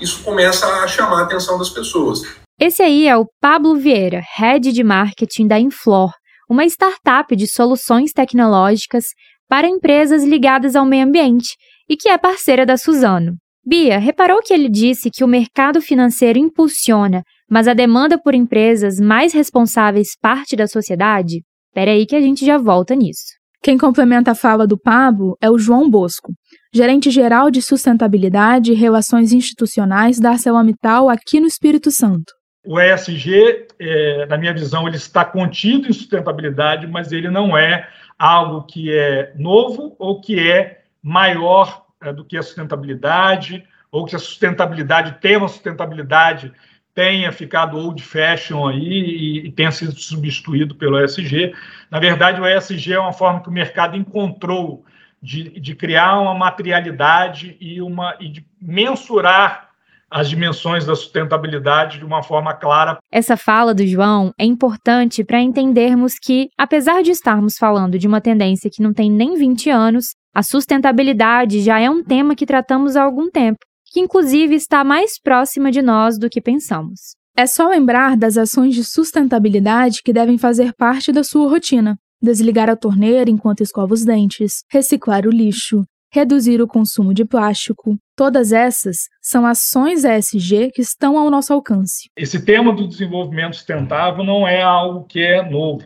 isso 0.00 0.22
começa 0.22 0.66
a 0.66 0.88
chamar 0.88 1.20
a 1.20 1.22
atenção 1.24 1.58
das 1.58 1.68
pessoas. 1.68 2.22
Esse 2.58 2.82
aí 2.82 3.06
é 3.06 3.14
o 3.14 3.26
Pablo 3.42 3.76
Vieira, 3.76 4.22
head 4.38 4.72
de 4.72 4.82
marketing 4.82 5.46
da 5.46 5.60
Inflor, 5.60 6.12
uma 6.48 6.64
startup 6.64 7.36
de 7.36 7.46
soluções 7.46 8.10
tecnológicas 8.14 9.04
para 9.50 9.68
empresas 9.68 10.24
ligadas 10.24 10.74
ao 10.74 10.86
meio 10.86 11.04
ambiente 11.04 11.56
e 11.86 11.94
que 11.94 12.08
é 12.08 12.16
parceira 12.16 12.64
da 12.64 12.78
Suzano. 12.78 13.34
Bia, 13.70 14.00
reparou 14.00 14.42
que 14.42 14.52
ele 14.52 14.68
disse 14.68 15.12
que 15.12 15.22
o 15.22 15.28
mercado 15.28 15.80
financeiro 15.80 16.36
impulsiona, 16.40 17.22
mas 17.48 17.68
a 17.68 17.72
demanda 17.72 18.20
por 18.20 18.34
empresas 18.34 18.98
mais 18.98 19.32
responsáveis 19.32 20.08
parte 20.20 20.56
da 20.56 20.66
sociedade? 20.66 21.36
Espera 21.68 21.92
aí 21.92 22.04
que 22.04 22.16
a 22.16 22.20
gente 22.20 22.44
já 22.44 22.58
volta 22.58 22.96
nisso. 22.96 23.26
Quem 23.62 23.78
complementa 23.78 24.32
a 24.32 24.34
fala 24.34 24.66
do 24.66 24.76
Pablo 24.76 25.36
é 25.40 25.48
o 25.48 25.56
João 25.56 25.88
Bosco, 25.88 26.32
gerente 26.74 27.12
geral 27.12 27.48
de 27.48 27.62
sustentabilidade 27.62 28.72
e 28.72 28.74
relações 28.74 29.32
institucionais 29.32 30.18
da 30.18 30.30
ArcelorMittal 30.30 31.08
aqui 31.08 31.38
no 31.38 31.46
Espírito 31.46 31.92
Santo. 31.92 32.32
O 32.66 32.80
ESG, 32.80 33.68
é, 33.78 34.26
na 34.26 34.36
minha 34.36 34.52
visão, 34.52 34.88
ele 34.88 34.96
está 34.96 35.24
contido 35.24 35.86
em 35.86 35.92
sustentabilidade, 35.92 36.88
mas 36.88 37.12
ele 37.12 37.30
não 37.30 37.56
é 37.56 37.88
algo 38.18 38.66
que 38.66 38.92
é 38.92 39.32
novo 39.38 39.94
ou 39.96 40.20
que 40.20 40.40
é 40.40 40.80
maior 41.00 41.88
do 42.14 42.24
que 42.24 42.36
a 42.36 42.42
sustentabilidade, 42.42 43.64
ou 43.92 44.04
que 44.06 44.16
a 44.16 44.18
sustentabilidade, 44.18 45.18
tema 45.20 45.48
sustentabilidade, 45.48 46.52
tenha 46.94 47.30
ficado 47.30 47.76
old 47.76 48.02
fashion 48.02 48.66
aí 48.66 48.78
e, 48.78 49.46
e 49.46 49.52
tenha 49.52 49.70
sido 49.70 49.92
substituído 49.92 50.74
pelo 50.74 51.02
ESG. 51.02 51.52
Na 51.90 51.98
verdade, 51.98 52.40
o 52.40 52.46
ESG 52.46 52.94
é 52.94 52.98
uma 52.98 53.12
forma 53.12 53.42
que 53.42 53.48
o 53.48 53.52
mercado 53.52 53.96
encontrou 53.96 54.84
de, 55.22 55.60
de 55.60 55.74
criar 55.74 56.18
uma 56.18 56.34
materialidade 56.34 57.56
e, 57.60 57.80
uma, 57.80 58.16
e 58.18 58.28
de 58.28 58.46
mensurar 58.60 59.70
as 60.10 60.28
dimensões 60.28 60.84
da 60.84 60.96
sustentabilidade 60.96 61.98
de 61.98 62.04
uma 62.04 62.22
forma 62.22 62.52
clara. 62.52 62.98
Essa 63.12 63.36
fala 63.36 63.72
do 63.72 63.86
João 63.86 64.34
é 64.36 64.44
importante 64.44 65.22
para 65.22 65.40
entendermos 65.40 66.18
que, 66.18 66.50
apesar 66.58 67.02
de 67.02 67.12
estarmos 67.12 67.56
falando 67.56 67.96
de 67.96 68.08
uma 68.08 68.20
tendência 68.20 68.68
que 68.68 68.82
não 68.82 68.92
tem 68.92 69.08
nem 69.08 69.36
20 69.36 69.70
anos, 69.70 70.16
a 70.32 70.42
sustentabilidade 70.42 71.60
já 71.60 71.80
é 71.80 71.90
um 71.90 72.04
tema 72.04 72.36
que 72.36 72.46
tratamos 72.46 72.96
há 72.96 73.02
algum 73.02 73.28
tempo, 73.28 73.58
que 73.86 73.98
inclusive 73.98 74.54
está 74.54 74.84
mais 74.84 75.20
próxima 75.20 75.72
de 75.72 75.82
nós 75.82 76.18
do 76.18 76.30
que 76.30 76.40
pensamos. 76.40 77.16
É 77.36 77.46
só 77.46 77.68
lembrar 77.68 78.16
das 78.16 78.36
ações 78.36 78.74
de 78.74 78.84
sustentabilidade 78.84 80.02
que 80.04 80.12
devem 80.12 80.38
fazer 80.38 80.72
parte 80.74 81.10
da 81.10 81.24
sua 81.24 81.48
rotina. 81.48 81.96
Desligar 82.22 82.68
a 82.68 82.76
torneira 82.76 83.30
enquanto 83.30 83.62
escova 83.62 83.94
os 83.94 84.04
dentes, 84.04 84.62
reciclar 84.70 85.26
o 85.26 85.30
lixo, 85.30 85.84
reduzir 86.12 86.60
o 86.60 86.68
consumo 86.68 87.14
de 87.14 87.24
plástico. 87.24 87.96
Todas 88.16 88.52
essas 88.52 88.96
são 89.22 89.46
ações 89.46 90.04
ESG 90.04 90.70
que 90.72 90.82
estão 90.82 91.16
ao 91.16 91.30
nosso 91.30 91.52
alcance. 91.52 92.08
Esse 92.16 92.44
tema 92.44 92.72
do 92.74 92.86
desenvolvimento 92.86 93.56
sustentável 93.56 94.22
não 94.22 94.46
é 94.46 94.62
algo 94.62 95.06
que 95.06 95.20
é 95.20 95.48
novo. 95.48 95.82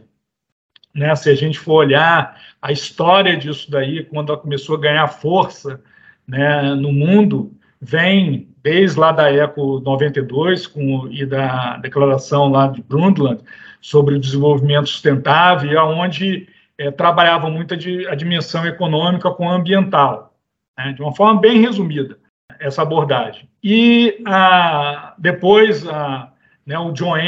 Né? 0.94 1.14
Se 1.16 1.28
a 1.28 1.34
gente 1.34 1.58
for 1.58 1.74
olhar 1.74 2.40
a 2.62 2.70
história 2.70 3.36
disso 3.36 3.70
daí, 3.70 4.04
quando 4.04 4.32
ela 4.32 4.40
começou 4.40 4.76
a 4.76 4.80
ganhar 4.80 5.08
força 5.08 5.80
né, 6.26 6.74
no 6.74 6.92
mundo, 6.92 7.52
vem 7.80 8.48
desde 8.62 8.98
lá 8.98 9.12
da 9.12 9.30
ECO 9.30 9.80
92 9.80 10.66
com, 10.66 11.08
e 11.10 11.26
da 11.26 11.76
declaração 11.76 12.48
lá 12.48 12.68
de 12.68 12.82
Brundtland 12.82 13.42
sobre 13.80 14.14
o 14.14 14.20
desenvolvimento 14.20 14.88
sustentável, 14.88 15.78
onde 15.88 16.48
é, 16.78 16.90
trabalhavam 16.90 17.50
muito 17.50 17.74
a, 17.74 17.76
de, 17.76 18.06
a, 18.08 18.14
dimensão 18.14 18.66
econômica 18.66 19.30
com 19.30 19.50
a 19.50 19.54
ambiental, 19.54 20.34
né, 20.78 20.92
de 20.94 21.02
uma 21.02 21.14
forma 21.14 21.40
bem 21.40 21.60
resumida, 21.60 22.16
essa 22.58 22.80
abordagem. 22.80 23.48
E 23.62 24.22
a, 24.24 25.14
depois 25.18 25.86
a, 25.86 26.32
né, 26.64 26.78
o 26.78 26.92
John 26.92 27.18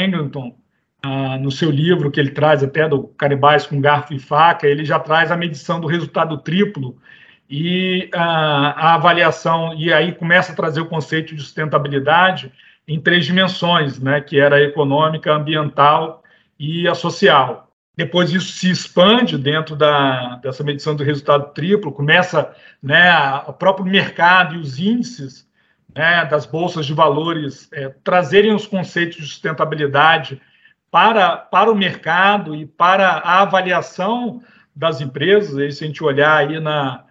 Eglinton, 1.03 1.37
no 1.39 1.51
seu 1.51 1.69
livro, 1.69 2.11
que 2.11 2.19
ele 2.19 2.31
traz 2.31 2.63
até 2.63 2.87
do 2.87 3.03
Canibais 3.09 3.65
com 3.65 3.79
Garfo 3.79 4.13
e 4.13 4.19
Faca, 4.19 4.67
ele 4.67 4.83
já 4.83 4.99
traz 4.99 5.31
a 5.31 5.37
medição 5.37 5.79
do 5.79 5.87
resultado 5.87 6.37
triplo 6.37 6.97
e 7.49 8.09
a, 8.13 8.89
a 8.89 8.93
avaliação, 8.95 9.73
e 9.73 9.93
aí 9.93 10.11
começa 10.11 10.51
a 10.51 10.55
trazer 10.55 10.81
o 10.81 10.87
conceito 10.87 11.33
de 11.33 11.41
sustentabilidade 11.41 12.51
em 12.87 12.99
três 12.99 13.25
dimensões, 13.25 13.99
né, 13.99 14.21
que 14.21 14.39
era 14.39 14.57
a 14.57 14.61
econômica, 14.61 15.33
ambiental 15.33 16.23
e 16.59 16.87
a 16.87 16.95
social. 16.95 17.69
Depois 17.95 18.31
isso 18.31 18.51
se 18.51 18.69
expande 18.69 19.37
dentro 19.37 19.75
da, 19.75 20.35
dessa 20.35 20.63
medição 20.63 20.95
do 20.95 21.03
resultado 21.03 21.53
triplo, 21.53 21.91
começa 21.91 22.53
né, 22.81 23.11
o 23.47 23.53
próprio 23.53 23.85
mercado 23.85 24.55
e 24.55 24.59
os 24.59 24.77
índices 24.79 25.47
né, 25.95 26.25
das 26.25 26.45
bolsas 26.45 26.85
de 26.85 26.93
valores 26.93 27.69
é, 27.73 27.89
trazerem 28.03 28.53
os 28.53 28.67
conceitos 28.67 29.17
de 29.17 29.23
sustentabilidade 29.23 30.39
para, 30.91 31.37
para 31.37 31.71
o 31.71 31.75
mercado 31.75 32.55
e 32.55 32.65
para 32.65 33.07
a 33.07 33.41
avaliação 33.41 34.41
das 34.75 35.01
empresas. 35.01 35.77
Se 35.77 35.83
a 35.83 35.87
gente 35.87 36.03
olhar 36.03 36.37
aí 36.37 36.59
na, 36.59 37.03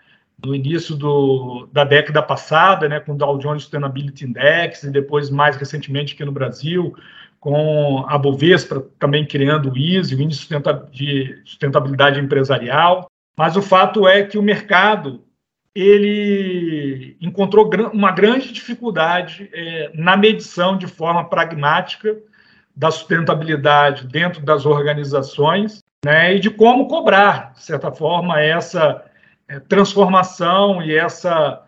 no 0.44 0.54
início 0.54 0.94
do, 0.94 1.68
da 1.72 1.84
década 1.84 2.22
passada, 2.22 2.88
né, 2.88 3.00
com 3.00 3.12
o 3.12 3.16
Dow 3.16 3.38
Jones 3.38 3.62
Sustainability 3.62 4.24
Index, 4.24 4.82
e 4.82 4.90
depois, 4.90 5.30
mais 5.30 5.56
recentemente, 5.56 6.14
aqui 6.14 6.24
no 6.24 6.32
Brasil, 6.32 6.94
com 7.40 8.04
a 8.08 8.18
Bovespa 8.18 8.84
também 8.98 9.26
criando 9.26 9.70
o 9.70 9.76
ISE, 9.76 10.14
o 10.14 10.20
Índice 10.20 10.48
de 10.90 11.42
Sustentabilidade 11.44 12.20
Empresarial. 12.20 13.10
Mas 13.36 13.56
o 13.56 13.62
fato 13.62 14.08
é 14.08 14.22
que 14.22 14.38
o 14.38 14.42
mercado 14.42 15.22
ele 15.74 17.18
encontrou 17.20 17.70
uma 17.92 18.10
grande 18.10 18.50
dificuldade 18.50 19.50
é, 19.52 19.90
na 19.94 20.16
medição 20.16 20.78
de 20.78 20.86
forma 20.86 21.28
pragmática 21.28 22.16
da 22.76 22.90
sustentabilidade 22.90 24.06
dentro 24.06 24.42
das 24.44 24.66
organizações 24.66 25.82
né, 26.04 26.34
e 26.34 26.40
de 26.40 26.50
como 26.50 26.86
cobrar, 26.86 27.52
de 27.54 27.62
certa 27.62 27.90
forma, 27.90 28.40
essa 28.40 29.02
é, 29.48 29.58
transformação 29.58 30.82
e 30.82 30.94
essa 30.94 31.62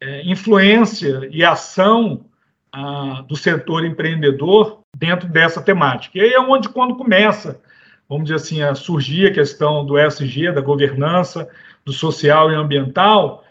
é, 0.00 0.22
influência 0.30 1.28
e 1.30 1.44
ação 1.44 2.24
ah, 2.72 3.24
do 3.26 3.36
setor 3.36 3.84
empreendedor 3.84 4.80
dentro 4.96 5.28
dessa 5.28 5.60
temática. 5.60 6.18
E 6.18 6.20
aí 6.20 6.32
é 6.32 6.40
onde, 6.40 6.68
quando 6.68 6.96
começa, 6.96 7.60
vamos 8.08 8.24
dizer 8.24 8.36
assim, 8.36 8.62
a 8.62 8.74
surgir 8.74 9.26
a 9.26 9.32
questão 9.32 9.84
do 9.84 9.98
ESG, 9.98 10.52
da 10.52 10.60
governança, 10.60 11.48
do 11.84 11.92
social 11.92 12.50
e 12.52 12.54
ambiental, 12.54 13.42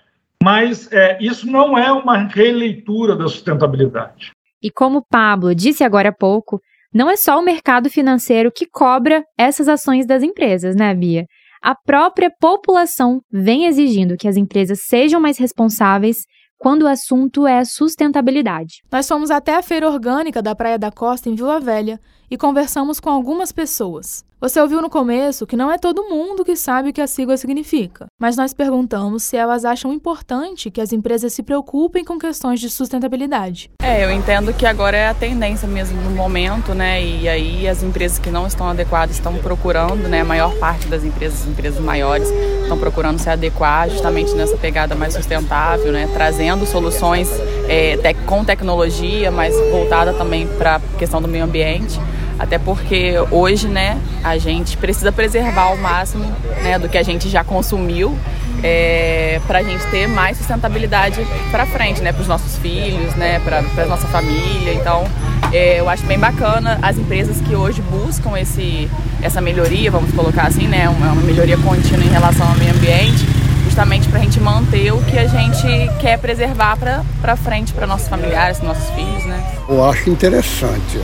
mas 0.41 0.89
é, 0.91 1.17
isso 1.19 1.47
não 1.47 1.77
é 1.77 1.91
uma 1.91 2.17
releitura 2.17 3.15
da 3.15 3.27
sustentabilidade. 3.27 4.31
E 4.61 4.71
como 4.71 5.01
Pablo 5.01 5.53
disse 5.53 5.83
agora 5.83 6.09
há 6.09 6.13
pouco, 6.13 6.61
não 6.93 7.09
é 7.09 7.15
só 7.15 7.39
o 7.39 7.43
mercado 7.43 7.89
financeiro 7.89 8.51
que 8.51 8.67
cobra 8.67 9.23
essas 9.37 9.67
ações 9.67 10.05
das 10.05 10.23
empresas, 10.23 10.75
né, 10.75 10.93
Bia? 10.93 11.25
A 11.61 11.75
própria 11.75 12.31
população 12.39 13.21
vem 13.31 13.65
exigindo 13.65 14.15
que 14.17 14.27
as 14.27 14.37
empresas 14.37 14.79
sejam 14.87 15.19
mais 15.19 15.37
responsáveis 15.37 16.17
quando 16.57 16.83
o 16.83 16.87
assunto 16.87 17.45
é 17.45 17.63
sustentabilidade. 17.63 18.81
Nós 18.91 19.07
fomos 19.07 19.31
até 19.31 19.55
a 19.55 19.61
feira 19.61 19.87
orgânica 19.87 20.41
da 20.41 20.55
Praia 20.55 20.77
da 20.77 20.91
Costa, 20.91 21.29
em 21.29 21.35
Vila 21.35 21.59
Velha, 21.59 21.99
e 22.29 22.37
conversamos 22.37 22.99
com 22.99 23.09
algumas 23.09 23.51
pessoas. 23.51 24.23
Você 24.41 24.61
ouviu 24.61 24.81
no 24.81 24.89
começo 24.89 25.45
que 25.45 25.57
não 25.57 25.69
é 25.69 25.77
todo 25.77 26.07
mundo 26.07 26.45
que 26.45 26.55
sabe 26.55 26.91
o 26.91 26.93
que 26.93 27.01
a 27.01 27.07
sigla 27.07 27.35
significa, 27.35 28.05
mas 28.17 28.37
nós 28.37 28.53
perguntamos 28.53 29.23
se 29.23 29.35
elas 29.35 29.65
acham 29.65 29.91
importante 29.91 30.71
que 30.71 30.79
as 30.79 30.93
empresas 30.93 31.33
se 31.33 31.43
preocupem 31.43 32.05
com 32.05 32.17
questões 32.17 32.61
de 32.61 32.69
sustentabilidade. 32.69 33.69
É, 33.81 34.05
eu 34.05 34.09
entendo 34.09 34.53
que 34.53 34.65
agora 34.65 34.95
é 34.95 35.09
a 35.09 35.13
tendência 35.13 35.67
mesmo 35.67 36.01
no 36.01 36.11
momento, 36.11 36.73
né? 36.73 37.03
E 37.03 37.27
aí 37.27 37.67
as 37.67 37.83
empresas 37.83 38.17
que 38.17 38.29
não 38.29 38.47
estão 38.47 38.69
adequadas 38.69 39.17
estão 39.17 39.35
procurando, 39.39 40.07
né? 40.07 40.21
A 40.21 40.25
maior 40.25 40.55
parte 40.55 40.87
das 40.87 41.03
empresas, 41.03 41.45
empresas 41.45 41.81
maiores, 41.81 42.29
estão 42.61 42.77
procurando 42.77 43.19
se 43.19 43.29
adequar 43.29 43.89
justamente 43.89 44.33
nessa 44.35 44.55
pegada 44.55 44.95
mais 44.95 45.15
sustentável, 45.15 45.91
né? 45.91 46.09
Trazendo 46.13 46.65
soluções 46.65 47.29
é, 47.67 47.97
com 48.25 48.45
tecnologia, 48.45 49.31
mas 49.31 49.53
voltada 49.69 50.13
também 50.13 50.47
para 50.57 50.77
a 50.77 50.79
questão 50.97 51.21
do 51.21 51.27
meio 51.27 51.43
ambiente. 51.43 51.99
Até 52.39 52.57
porque 52.57 53.15
hoje, 53.29 53.67
né, 53.67 53.99
a 54.23 54.37
gente 54.37 54.77
precisa 54.77 55.11
preservar 55.11 55.63
ao 55.63 55.77
máximo 55.77 56.25
né, 56.63 56.79
do 56.79 56.87
que 56.87 56.97
a 56.97 57.03
gente 57.03 57.27
já 57.27 57.43
consumiu 57.43 58.17
é, 58.63 59.41
para 59.45 59.59
a 59.59 59.63
gente 59.63 59.85
ter 59.87 60.07
mais 60.07 60.37
sustentabilidade 60.37 61.25
para 61.51 61.65
frente, 61.65 62.01
né, 62.01 62.13
para 62.13 62.21
os 62.21 62.27
nossos 62.27 62.57
filhos, 62.57 63.13
né, 63.15 63.39
para 63.39 63.83
a 63.83 63.85
nossa 63.85 64.07
família. 64.07 64.73
Então, 64.73 65.05
é, 65.51 65.79
eu 65.79 65.89
acho 65.89 66.05
bem 66.05 66.17
bacana 66.17 66.79
as 66.81 66.97
empresas 66.97 67.41
que 67.41 67.55
hoje 67.55 67.81
buscam 67.81 68.37
esse, 68.37 68.89
essa 69.21 69.41
melhoria, 69.41 69.91
vamos 69.91 70.13
colocar 70.13 70.43
assim, 70.43 70.67
né, 70.67 70.87
uma, 70.87 71.11
uma 71.11 71.21
melhoria 71.21 71.57
contínua 71.57 72.05
em 72.05 72.09
relação 72.09 72.47
ao 72.47 72.55
meio 72.55 72.71
ambiente, 72.71 73.25
justamente 73.65 74.07
para 74.07 74.19
a 74.19 74.23
gente 74.23 74.39
manter 74.39 74.93
o 74.93 75.01
que 75.03 75.17
a 75.17 75.27
gente 75.27 75.67
quer 75.99 76.17
preservar 76.19 76.77
para 77.21 77.35
frente, 77.35 77.73
para 77.73 77.85
nossos 77.85 78.07
familiares, 78.07 78.61
nossos 78.61 78.89
filhos, 78.91 79.25
né. 79.25 79.43
Eu 79.67 79.83
acho 79.83 80.09
interessante 80.09 80.99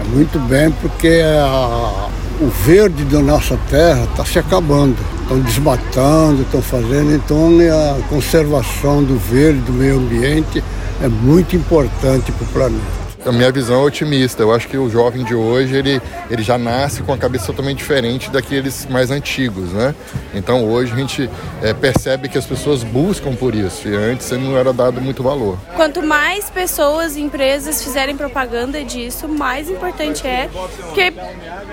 é 0.00 0.04
muito 0.14 0.38
bem 0.48 0.70
porque 0.70 1.22
a, 1.24 2.08
o 2.40 2.48
verde 2.64 3.04
da 3.04 3.20
nossa 3.20 3.56
terra 3.70 4.04
está 4.04 4.24
se 4.24 4.38
acabando. 4.38 4.96
Estão 5.22 5.40
desmatando, 5.40 6.42
estão 6.42 6.60
fazendo, 6.60 7.14
então 7.14 7.50
a 7.70 8.08
conservação 8.08 9.02
do 9.02 9.18
verde, 9.18 9.60
do 9.60 9.72
meio 9.72 9.96
ambiente 9.96 10.62
é 11.02 11.08
muito 11.08 11.56
importante 11.56 12.30
para 12.30 12.44
o 12.44 12.48
planeta. 12.48 13.03
A 13.26 13.32
minha 13.32 13.50
visão 13.50 13.80
é 13.80 13.84
otimista. 13.84 14.42
Eu 14.42 14.52
acho 14.52 14.68
que 14.68 14.76
o 14.76 14.90
jovem 14.90 15.24
de 15.24 15.34
hoje 15.34 15.74
ele, 15.74 16.00
ele 16.30 16.42
já 16.42 16.58
nasce 16.58 17.02
com 17.02 17.12
a 17.12 17.16
cabeça 17.16 17.46
totalmente 17.46 17.78
diferente 17.78 18.30
daqueles 18.30 18.86
mais 18.86 19.10
antigos, 19.10 19.72
né? 19.72 19.94
Então 20.34 20.68
hoje 20.68 20.92
a 20.92 20.96
gente 20.96 21.30
é, 21.62 21.72
percebe 21.72 22.28
que 22.28 22.36
as 22.36 22.44
pessoas 22.44 22.84
buscam 22.84 23.34
por 23.34 23.54
isso 23.54 23.88
e 23.88 23.96
antes 23.96 24.30
não 24.32 24.58
era 24.58 24.74
dado 24.74 25.00
muito 25.00 25.22
valor. 25.22 25.58
Quanto 25.74 26.02
mais 26.02 26.50
pessoas 26.50 27.16
e 27.16 27.22
empresas 27.22 27.82
fizerem 27.82 28.14
propaganda 28.14 28.84
disso, 28.84 29.26
mais 29.26 29.70
importante 29.70 30.26
é, 30.26 30.50
porque 30.82 31.12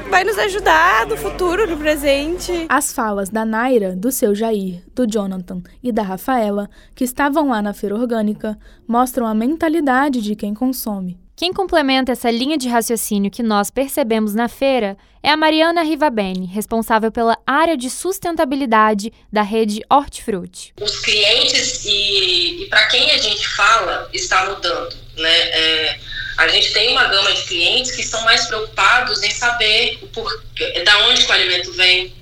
vai 0.09 0.23
nos 0.23 0.37
ajudar 0.37 1.05
no 1.05 1.17
futuro, 1.17 1.69
no 1.69 1.75
presente. 1.75 2.65
As 2.69 2.93
falas 2.93 3.29
da 3.29 3.43
Naira, 3.43 3.93
do 3.93 4.09
seu 4.09 4.33
Jair, 4.33 4.81
do 4.95 5.05
Jonathan 5.05 5.61
e 5.83 5.91
da 5.91 6.03
Rafaela, 6.03 6.69
que 6.95 7.03
estavam 7.03 7.49
lá 7.49 7.61
na 7.61 7.73
feira 7.73 7.95
orgânica, 7.95 8.57
mostram 8.87 9.27
a 9.27 9.33
mentalidade 9.33 10.21
de 10.21 10.33
quem 10.33 10.53
consome. 10.53 11.19
Quem 11.41 11.51
complementa 11.51 12.11
essa 12.11 12.29
linha 12.29 12.55
de 12.55 12.69
raciocínio 12.69 13.31
que 13.31 13.41
nós 13.41 13.71
percebemos 13.71 14.35
na 14.35 14.47
feira 14.47 14.95
é 15.23 15.29
a 15.31 15.35
Mariana 15.35 15.81
Rivabene, 15.81 16.45
responsável 16.45 17.11
pela 17.11 17.35
área 17.47 17.75
de 17.75 17.89
sustentabilidade 17.89 19.11
da 19.33 19.41
rede 19.41 19.81
Hortifruti. 19.89 20.71
Os 20.79 20.99
clientes 20.99 21.83
e, 21.83 22.61
e 22.61 22.65
para 22.69 22.85
quem 22.89 23.09
a 23.09 23.17
gente 23.17 23.49
fala 23.55 24.07
está 24.13 24.51
mudando, 24.51 24.95
né? 25.17 25.39
É, 25.49 25.99
a 26.37 26.47
gente 26.47 26.73
tem 26.73 26.91
uma 26.91 27.07
gama 27.07 27.33
de 27.33 27.41
clientes 27.47 27.89
que 27.89 28.03
estão 28.03 28.23
mais 28.23 28.45
preocupados 28.45 29.23
em 29.23 29.31
saber 29.31 29.97
o 30.03 30.07
por, 30.09 30.43
da 30.85 31.07
onde 31.07 31.25
o 31.25 31.31
alimento 31.31 31.73
vem, 31.73 32.13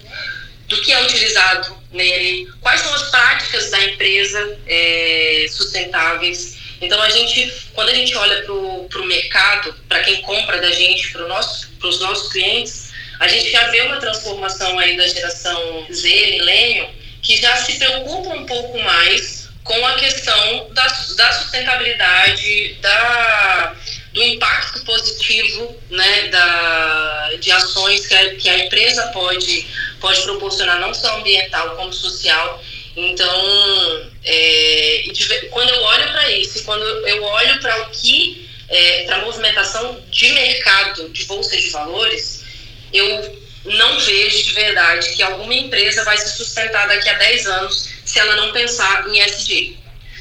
do 0.70 0.80
que 0.80 0.94
é 0.94 1.04
utilizado 1.04 1.76
nele, 1.92 2.50
quais 2.62 2.80
são 2.80 2.94
as 2.94 3.10
práticas 3.10 3.70
da 3.70 3.84
empresa 3.84 4.60
é, 4.66 5.46
sustentáveis 5.50 6.59
então, 6.82 7.02
a 7.02 7.10
gente, 7.10 7.52
quando 7.74 7.90
a 7.90 7.94
gente 7.94 8.16
olha 8.16 8.44
para 8.44 9.02
o 9.02 9.06
mercado, 9.06 9.74
para 9.88 10.02
quem 10.02 10.22
compra 10.22 10.60
da 10.60 10.72
gente, 10.72 11.12
para 11.12 11.28
nosso, 11.28 11.70
os 11.84 12.00
nossos 12.00 12.32
clientes, 12.32 12.92
a 13.20 13.28
gente 13.28 13.52
já 13.52 13.68
vê 13.70 13.82
uma 13.82 13.98
transformação 13.98 14.80
aí 14.80 14.96
da 14.96 15.08
geração 15.08 15.86
Z, 15.92 16.10
milênio, 16.10 16.90
que 17.22 17.36
já 17.36 17.56
se 17.58 17.78
preocupa 17.78 18.30
um 18.30 18.46
pouco 18.46 18.80
mais 18.80 19.50
com 19.64 19.86
a 19.86 19.96
questão 19.96 20.70
da, 20.72 20.88
da 21.16 21.34
sustentabilidade, 21.34 22.78
da, 22.82 23.76
do 24.14 24.24
impacto 24.24 24.84
positivo 24.86 25.76
né, 25.90 26.28
da, 26.30 27.32
de 27.40 27.52
ações 27.52 28.08
que 28.08 28.16
a, 28.16 28.36
que 28.36 28.50
a 28.50 28.66
empresa 28.66 29.08
pode, 29.08 29.68
pode 30.00 30.22
proporcionar, 30.22 30.80
não 30.80 30.94
só 30.94 31.18
ambiental 31.18 31.76
como 31.76 31.94
social. 31.94 32.64
Então, 33.01 34.12
é, 34.25 35.06
quando 35.51 35.70
eu 35.70 35.82
olho 35.84 36.12
para 36.12 36.32
isso, 36.32 36.63
quando 36.65 36.84
eu 36.84 37.24
olho 37.24 37.62
para 37.62 37.84
o 37.84 37.89
que, 37.91 38.50
é, 38.68 39.03
para 39.03 39.18
a 39.18 39.22
movimentação 39.22 40.03
de 40.10 40.29
mercado 40.34 41.08
de 41.10 41.24
bolsa 41.25 41.56
de 41.56 41.70
valores, 41.70 42.44
eu 42.91 43.39
não 43.63 44.00
vejo 44.00 44.44
de 44.44 44.53
verdade 44.53 45.15
que 45.15 45.24
alguma 45.24 45.53
empresa 45.53 46.03
vai 46.03 46.18
se 46.18 46.36
sustentar 46.36 46.88
daqui 46.89 47.08
a 47.08 47.13
10 47.13 47.48
anos 47.48 47.89
se 48.03 48.20
ela 48.20 48.36
não 48.36 48.51
pensar 48.51 49.08
em 49.08 49.20
SG. 49.22 49.77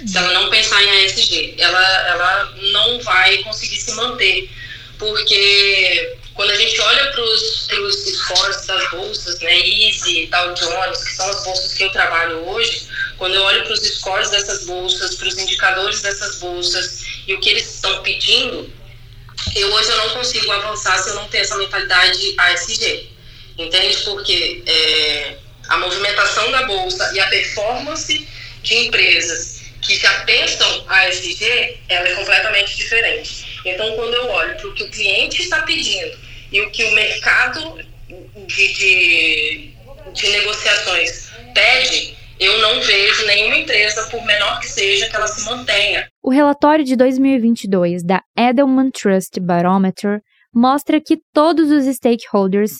se 0.06 0.16
ela 0.16 0.32
não 0.32 0.49
pensar 0.49 0.80
em 0.80 1.04
ESG, 1.04 1.56
ela, 1.58 2.08
ela 2.08 2.54
não 2.70 3.00
vai 3.00 3.38
conseguir 3.38 3.78
se 3.78 3.92
manter, 3.94 4.49
porque 4.97 6.16
quando 6.38 6.52
a 6.52 6.54
gente 6.54 6.80
olha 6.80 7.11
para 7.11 7.21
os 7.21 7.66
scores 8.14 8.64
das 8.64 8.90
bolsas, 8.92 9.40
né, 9.40 9.59
Easy, 9.59 10.26
Dow 10.26 10.54
Jones, 10.54 11.02
que 11.02 11.11
são 11.16 11.28
as 11.28 11.42
bolsas 11.42 11.75
que 11.75 11.83
eu 11.83 11.90
trabalho 11.90 12.49
hoje, 12.49 12.87
quando 13.16 13.35
eu 13.35 13.42
olho 13.42 13.64
para 13.64 13.73
os 13.73 13.80
scores 13.80 14.30
dessas 14.30 14.64
bolsas, 14.64 15.16
para 15.16 15.26
os 15.26 15.37
indicadores 15.37 16.00
dessas 16.00 16.37
bolsas 16.37 17.02
e 17.26 17.35
o 17.35 17.40
que 17.40 17.49
eles 17.49 17.75
estão 17.75 18.04
pedindo, 18.04 18.73
eu 19.57 19.73
hoje 19.73 19.90
eu 19.90 19.97
não 19.97 20.11
consigo 20.11 20.49
avançar 20.52 20.97
se 20.99 21.09
eu 21.11 21.16
não 21.16 21.26
ter 21.26 21.38
essa 21.38 21.57
mentalidade 21.57 22.35
ASG. 22.38 23.11
Entende? 23.59 23.97
Porque 24.04 24.62
é, 24.64 25.38
a 25.68 25.78
movimentação 25.78 26.52
da 26.52 26.62
bolsa 26.68 27.11
e 27.14 27.18
a 27.18 27.26
performance 27.26 28.28
de 28.62 28.76
empresas 28.87 29.62
que 29.83 29.99
já 29.99 30.21
pensam 30.21 30.85
ASG, 30.87 31.80
ela 31.88 32.09
é 32.09 32.14
completamente 32.14 32.76
diferente. 32.76 33.61
Então, 33.64 33.97
quando 33.97 34.14
eu 34.14 34.28
olho 34.28 34.57
para 34.57 34.68
o 34.68 34.75
que 34.75 34.85
o 34.85 34.88
cliente 34.88 35.42
está 35.42 35.62
pedindo 35.62 36.27
e 36.52 36.61
o 36.61 36.71
que 36.71 36.85
o 36.85 36.95
mercado 36.95 37.78
de, 38.47 38.73
de, 38.75 39.75
de 40.12 40.28
negociações 40.31 41.31
pede, 41.55 42.17
eu 42.40 42.61
não 42.62 42.81
vejo 42.81 43.26
nenhuma 43.26 43.57
empresa, 43.57 44.09
por 44.11 44.25
menor 44.25 44.61
que 44.61 44.67
seja, 44.67 45.09
que 45.09 45.17
ela 45.17 45.26
se 45.26 45.45
mantenha. 45.45 46.09
O 46.23 46.31
relatório 46.31 46.85
de 46.85 46.97
2022 46.97 48.05
da 48.05 48.23
Edelman 48.37 48.90
Trust 48.90 49.40
Barometer 49.40 50.21
mostra 50.55 51.00
que 51.00 51.19
todos 51.33 51.71
os 51.71 51.85
stakeholders, 51.95 52.73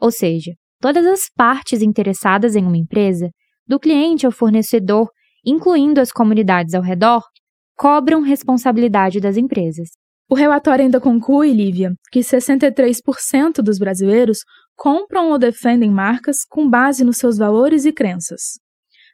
ou 0.00 0.10
seja, 0.10 0.52
todas 0.80 1.06
as 1.06 1.30
partes 1.34 1.82
interessadas 1.82 2.54
em 2.54 2.64
uma 2.64 2.76
empresa, 2.76 3.30
do 3.66 3.80
cliente 3.80 4.26
ao 4.26 4.32
fornecedor, 4.32 5.08
incluindo 5.44 6.00
as 6.00 6.12
comunidades 6.12 6.74
ao 6.74 6.82
redor, 6.82 7.22
cobram 7.76 8.22
responsabilidade 8.22 9.20
das 9.20 9.36
empresas. 9.36 9.88
O 10.28 10.34
relatório 10.34 10.84
ainda 10.84 11.00
conclui, 11.00 11.52
Lívia, 11.52 11.94
que 12.10 12.18
63% 12.18 13.62
dos 13.62 13.78
brasileiros 13.78 14.38
compram 14.76 15.30
ou 15.30 15.38
defendem 15.38 15.90
marcas 15.90 16.38
com 16.48 16.68
base 16.68 17.04
nos 17.04 17.16
seus 17.16 17.38
valores 17.38 17.84
e 17.84 17.92
crenças. 17.92 18.58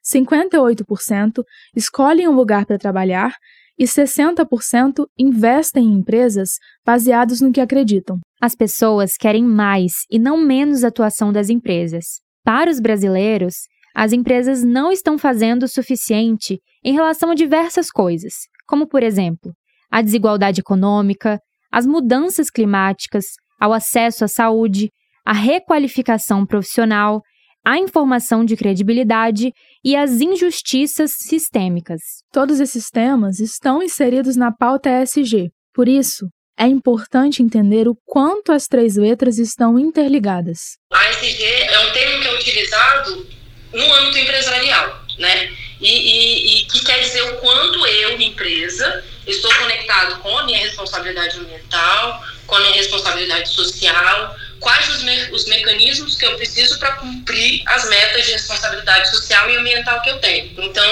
58% 0.05 1.45
escolhem 1.77 2.29
um 2.29 2.35
lugar 2.35 2.65
para 2.65 2.79
trabalhar 2.79 3.35
e 3.79 3.85
60% 3.85 5.07
investem 5.19 5.85
em 5.85 5.99
empresas 5.99 6.51
baseadas 6.85 7.41
no 7.41 7.53
que 7.53 7.61
acreditam. 7.61 8.19
As 8.41 8.55
pessoas 8.55 9.13
querem 9.17 9.45
mais 9.45 9.93
e 10.11 10.19
não 10.19 10.37
menos 10.37 10.83
atuação 10.83 11.33
das 11.33 11.49
empresas. 11.49 12.21
Para 12.45 12.71
os 12.71 12.81
brasileiros, 12.81 13.55
as 13.95 14.13
empresas 14.13 14.65
não 14.65 14.91
estão 14.91 15.19
fazendo 15.19 15.65
o 15.65 15.69
suficiente 15.69 16.59
em 16.83 16.93
relação 16.93 17.31
a 17.31 17.35
diversas 17.35 17.91
coisas, 17.91 18.33
como, 18.67 18.87
por 18.87 19.03
exemplo, 19.03 19.53
a 19.93 20.01
desigualdade 20.01 20.61
econômica, 20.61 21.39
as 21.71 21.87
mudanças 21.87 22.51
climáticas, 22.51 23.27
ao 23.61 23.73
acesso 23.73 24.25
à 24.25 24.29
saúde, 24.29 24.91
a 25.25 25.33
requalificação 25.33 26.47
profissional 26.47 27.23
a 27.65 27.79
informação 27.79 28.45
de 28.45 28.57
credibilidade 28.57 29.53
e 29.85 29.95
as 29.95 30.21
injustiças 30.21 31.13
sistêmicas. 31.17 32.01
Todos 32.33 32.61
esses 32.61 32.91
temas 32.91 33.39
estão 33.39 33.83
inseridos 33.83 34.37
na 34.37 34.51
pauta 34.51 34.91
ESG. 34.91 35.51
Por 35.73 35.89
isso, 35.89 36.27
é 36.59 36.67
importante 36.67 37.43
entender 37.43 37.89
o 37.89 37.97
quanto 38.05 38.53
as 38.53 38.67
três 38.67 38.97
letras 38.97 39.39
estão 39.39 39.79
interligadas. 39.79 40.77
A 40.93 41.11
ESG 41.11 41.45
é 41.45 41.79
um 41.87 41.93
termo 41.93 42.23
que 42.23 42.29
é 42.29 42.35
utilizado 42.35 43.27
no 43.73 43.95
âmbito 43.95 44.19
empresarial, 44.19 45.03
né? 45.19 45.53
E, 45.81 45.89
e, 45.89 46.59
e, 46.59 46.65
que 46.67 46.85
quer 46.85 47.01
dizer 47.01 47.23
o 47.23 47.41
quanto 47.41 47.85
eu, 47.87 48.21
empresa, 48.21 49.05
estou 49.27 49.53
conectado 49.55 50.21
com 50.21 50.39
a 50.39 50.45
minha 50.45 50.59
responsabilidade 50.59 51.39
ambiental, 51.39 52.23
com 52.47 52.57
a 52.57 52.61
minha 52.61 52.75
responsabilidade 52.75 53.49
social, 53.51 54.37
quais 54.63 54.89
os, 54.89 55.03
me 55.03 55.31
os 55.33 55.45
mecanismos 55.47 56.17
que 56.17 56.25
eu 56.25 56.37
preciso 56.37 56.79
para 56.79 56.93
cumprir 56.93 57.63
as 57.67 57.89
metas 57.89 58.25
de 58.25 58.33
responsabilidade 58.33 59.11
social 59.11 59.51
e 59.51 59.57
ambiental 59.57 60.01
que 60.03 60.11
eu 60.11 60.19
tenho. 60.19 60.55
Então, 60.59 60.85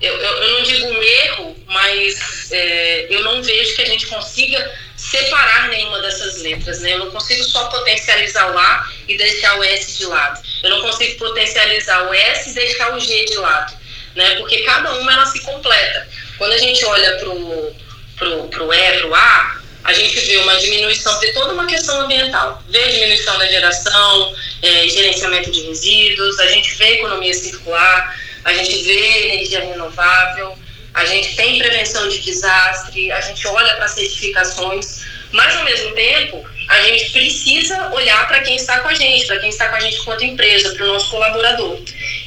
eu, 0.00 0.16
eu, 0.16 0.32
eu 0.42 0.58
não 0.58 0.62
digo 0.62 0.86
um 0.86 1.02
erro, 1.02 1.56
mas 1.66 2.50
é, 2.50 3.06
eu 3.10 3.22
não 3.22 3.42
vejo 3.42 3.76
que 3.76 3.82
a 3.82 3.86
gente 3.86 4.06
consiga 4.06 4.74
separar 4.96 5.68
nenhuma 5.68 6.00
dessas 6.00 6.42
letras, 6.42 6.80
né? 6.80 6.94
Eu 6.94 6.98
não 6.98 7.10
consigo 7.10 7.42
só 7.44 7.64
potencializar 7.68 8.52
o 8.52 8.58
A 8.58 8.90
e 9.08 9.16
deixar 9.16 9.58
o 9.58 9.64
S 9.64 9.98
de 9.98 10.06
lado. 10.06 10.40
Eu 10.62 10.70
não 10.70 10.82
consigo 10.82 11.18
potencializar 11.18 12.08
o 12.08 12.14
S 12.14 12.50
e 12.50 12.54
deixar 12.54 12.94
o 12.94 13.00
G 13.00 13.24
de 13.24 13.36
lado, 13.36 13.76
né? 14.14 14.36
Porque 14.36 14.62
cada 14.62 14.92
uma 14.94 15.12
ela 15.12 15.26
se 15.26 15.40
completa. 15.40 16.08
Quando 16.40 16.54
a 16.54 16.58
gente 16.58 16.82
olha 16.86 17.18
pro 17.18 17.70
pro, 18.16 18.48
pro 18.48 18.72
E, 18.72 18.98
pro 18.98 19.14
A, 19.14 19.60
a 19.84 19.92
gente 19.92 20.18
vê 20.20 20.38
uma 20.38 20.56
diminuição 20.56 21.20
de 21.20 21.34
toda 21.34 21.52
uma 21.52 21.66
questão 21.66 22.00
ambiental. 22.00 22.62
Vê 22.66 22.82
diminuição 22.88 23.36
da 23.36 23.46
geração, 23.46 24.34
é, 24.62 24.88
gerenciamento 24.88 25.50
de 25.50 25.60
resíduos, 25.66 26.40
a 26.40 26.46
gente 26.46 26.74
vê 26.76 26.94
economia 26.94 27.34
circular, 27.34 28.18
a 28.42 28.54
gente 28.54 28.74
vê 28.84 29.34
energia 29.34 29.60
renovável, 29.60 30.56
a 30.94 31.04
gente 31.04 31.36
tem 31.36 31.58
prevenção 31.58 32.08
de 32.08 32.20
desastre, 32.20 33.12
a 33.12 33.20
gente 33.20 33.46
olha 33.46 33.74
para 33.74 33.88
certificações, 33.88 35.04
mas 35.32 35.54
ao 35.56 35.64
mesmo 35.64 35.94
tempo 35.94 36.42
a 36.70 36.80
gente 36.80 37.10
precisa 37.10 37.90
olhar 37.92 38.26
para 38.28 38.40
quem 38.40 38.56
está 38.56 38.80
com 38.80 38.88
a 38.88 38.94
gente, 38.94 39.26
para 39.26 39.40
quem 39.40 39.50
está 39.50 39.68
com 39.68 39.76
a 39.76 39.80
gente 39.80 39.98
enquanto 39.98 40.24
empresa, 40.24 40.74
para 40.74 40.84
o 40.84 40.88
nosso 40.88 41.10
colaborador. 41.10 41.78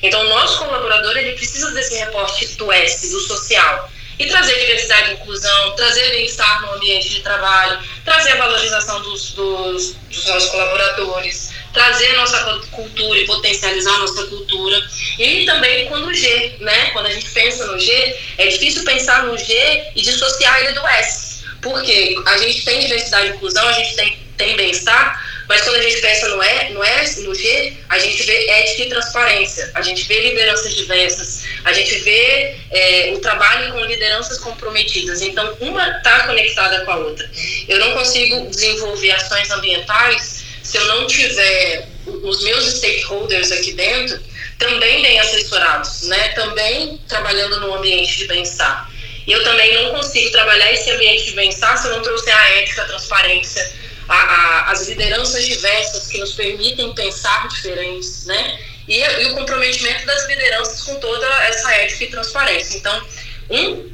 Então, 0.03 0.21
o 0.21 0.29
nosso 0.29 0.59
colaborador 0.59 1.17
ele 1.17 1.31
precisa 1.31 1.71
desse 1.71 1.95
reporte 1.95 2.45
do 2.57 2.71
S, 2.71 3.09
do 3.09 3.19
social 3.21 3.89
e 4.23 4.27
trazer 4.27 4.57
diversidade 4.57 5.11
e 5.11 5.13
inclusão, 5.15 5.75
trazer 5.75 6.09
bem-estar 6.11 6.61
no 6.61 6.73
ambiente 6.73 7.09
de 7.09 7.19
trabalho, 7.21 7.77
trazer 8.05 8.31
a 8.31 8.35
valorização 8.37 9.01
dos, 9.01 9.31
dos, 9.31 9.95
dos 10.09 10.25
nossos 10.25 10.49
colaboradores, 10.49 11.51
trazer 11.73 12.13
nossa 12.13 12.39
cultura 12.71 13.19
e 13.19 13.25
potencializar 13.25 13.97
nossa 13.99 14.23
cultura. 14.27 14.81
E 15.19 15.45
também 15.45 15.87
com 15.87 15.95
o 15.95 16.13
G, 16.13 16.55
né? 16.59 16.91
Quando 16.91 17.07
a 17.07 17.11
gente 17.11 17.29
pensa 17.31 17.65
no 17.67 17.77
G, 17.79 18.15
é 18.37 18.47
difícil 18.47 18.83
pensar 18.83 19.23
no 19.23 19.37
G 19.37 19.91
e 19.95 20.01
dissociar 20.01 20.63
ele 20.63 20.73
do 20.73 20.87
S. 20.87 21.43
Porque 21.61 22.15
a 22.25 22.37
gente 22.37 22.63
tem 22.63 22.79
diversidade 22.79 23.27
e 23.27 23.29
inclusão, 23.31 23.67
a 23.67 23.73
gente 23.73 23.95
tem, 23.95 24.19
tem 24.37 24.55
bem-estar, 24.55 25.32
mas 25.47 25.61
quando 25.61 25.75
a 25.75 25.81
gente 25.81 25.99
pensa 26.01 26.27
no 26.29 26.41
E, 26.43 26.69
no 26.69 26.81
no 27.23 27.35
G, 27.35 27.73
a 27.89 27.99
gente 27.99 28.23
vê 28.23 28.47
ética 28.49 28.83
e 28.83 28.89
transparência, 28.89 29.71
a 29.73 29.81
gente 29.81 30.03
vê 30.07 30.19
lideranças 30.21 30.75
diversas, 30.75 31.43
a 31.63 31.73
gente 31.73 31.95
vê 31.99 32.55
é, 32.71 33.11
o 33.13 33.19
trabalho 33.19 33.73
com 33.73 33.79
lideranças 33.81 34.37
comprometidas. 34.39 35.21
Então, 35.21 35.57
uma 35.59 35.97
está 35.97 36.27
conectada 36.27 36.85
com 36.85 36.91
a 36.91 36.97
outra. 36.97 37.29
Eu 37.67 37.79
não 37.79 37.93
consigo 37.93 38.47
desenvolver 38.49 39.11
ações 39.11 39.49
ambientais 39.51 40.43
se 40.63 40.77
eu 40.77 40.85
não 40.85 41.07
tiver 41.07 41.87
os 42.05 42.43
meus 42.43 42.65
stakeholders 42.65 43.51
aqui 43.51 43.73
dentro 43.73 44.19
também 44.57 45.01
bem 45.01 45.19
assessorados, 45.19 46.03
né? 46.03 46.29
também 46.29 46.99
trabalhando 47.07 47.59
no 47.59 47.75
ambiente 47.75 48.17
de 48.17 48.27
bem-estar. 48.27 48.89
E 49.25 49.31
eu 49.31 49.43
também 49.43 49.73
não 49.75 49.91
consigo 49.91 50.31
trabalhar 50.31 50.71
esse 50.71 50.89
ambiente 50.91 51.25
de 51.25 51.31
bem-estar 51.31 51.77
se 51.77 51.87
eu 51.87 51.91
não 51.91 52.01
trouxer 52.01 52.35
a 52.35 52.49
ética, 52.59 52.81
a 52.81 52.85
transparência, 52.85 53.73
a, 54.07 54.15
a, 54.15 54.71
as 54.71 54.87
lideranças 54.87 55.45
diversas 55.45 56.07
que 56.07 56.19
nos 56.19 56.33
permitem 56.33 56.93
pensar 56.93 57.47
diferentes, 57.47 58.25
né? 58.25 58.59
E, 58.87 58.99
e, 58.99 59.25
o 59.31 59.35
comprometimento 59.35 60.05
das 60.05 60.27
lideranças 60.27 60.81
com 60.81 60.95
toda 60.99 61.25
essa 61.45 61.71
ética 61.73 62.03
e 62.03 62.07
transparência. 62.07 62.77
Então, 62.77 63.01
um 63.49 63.93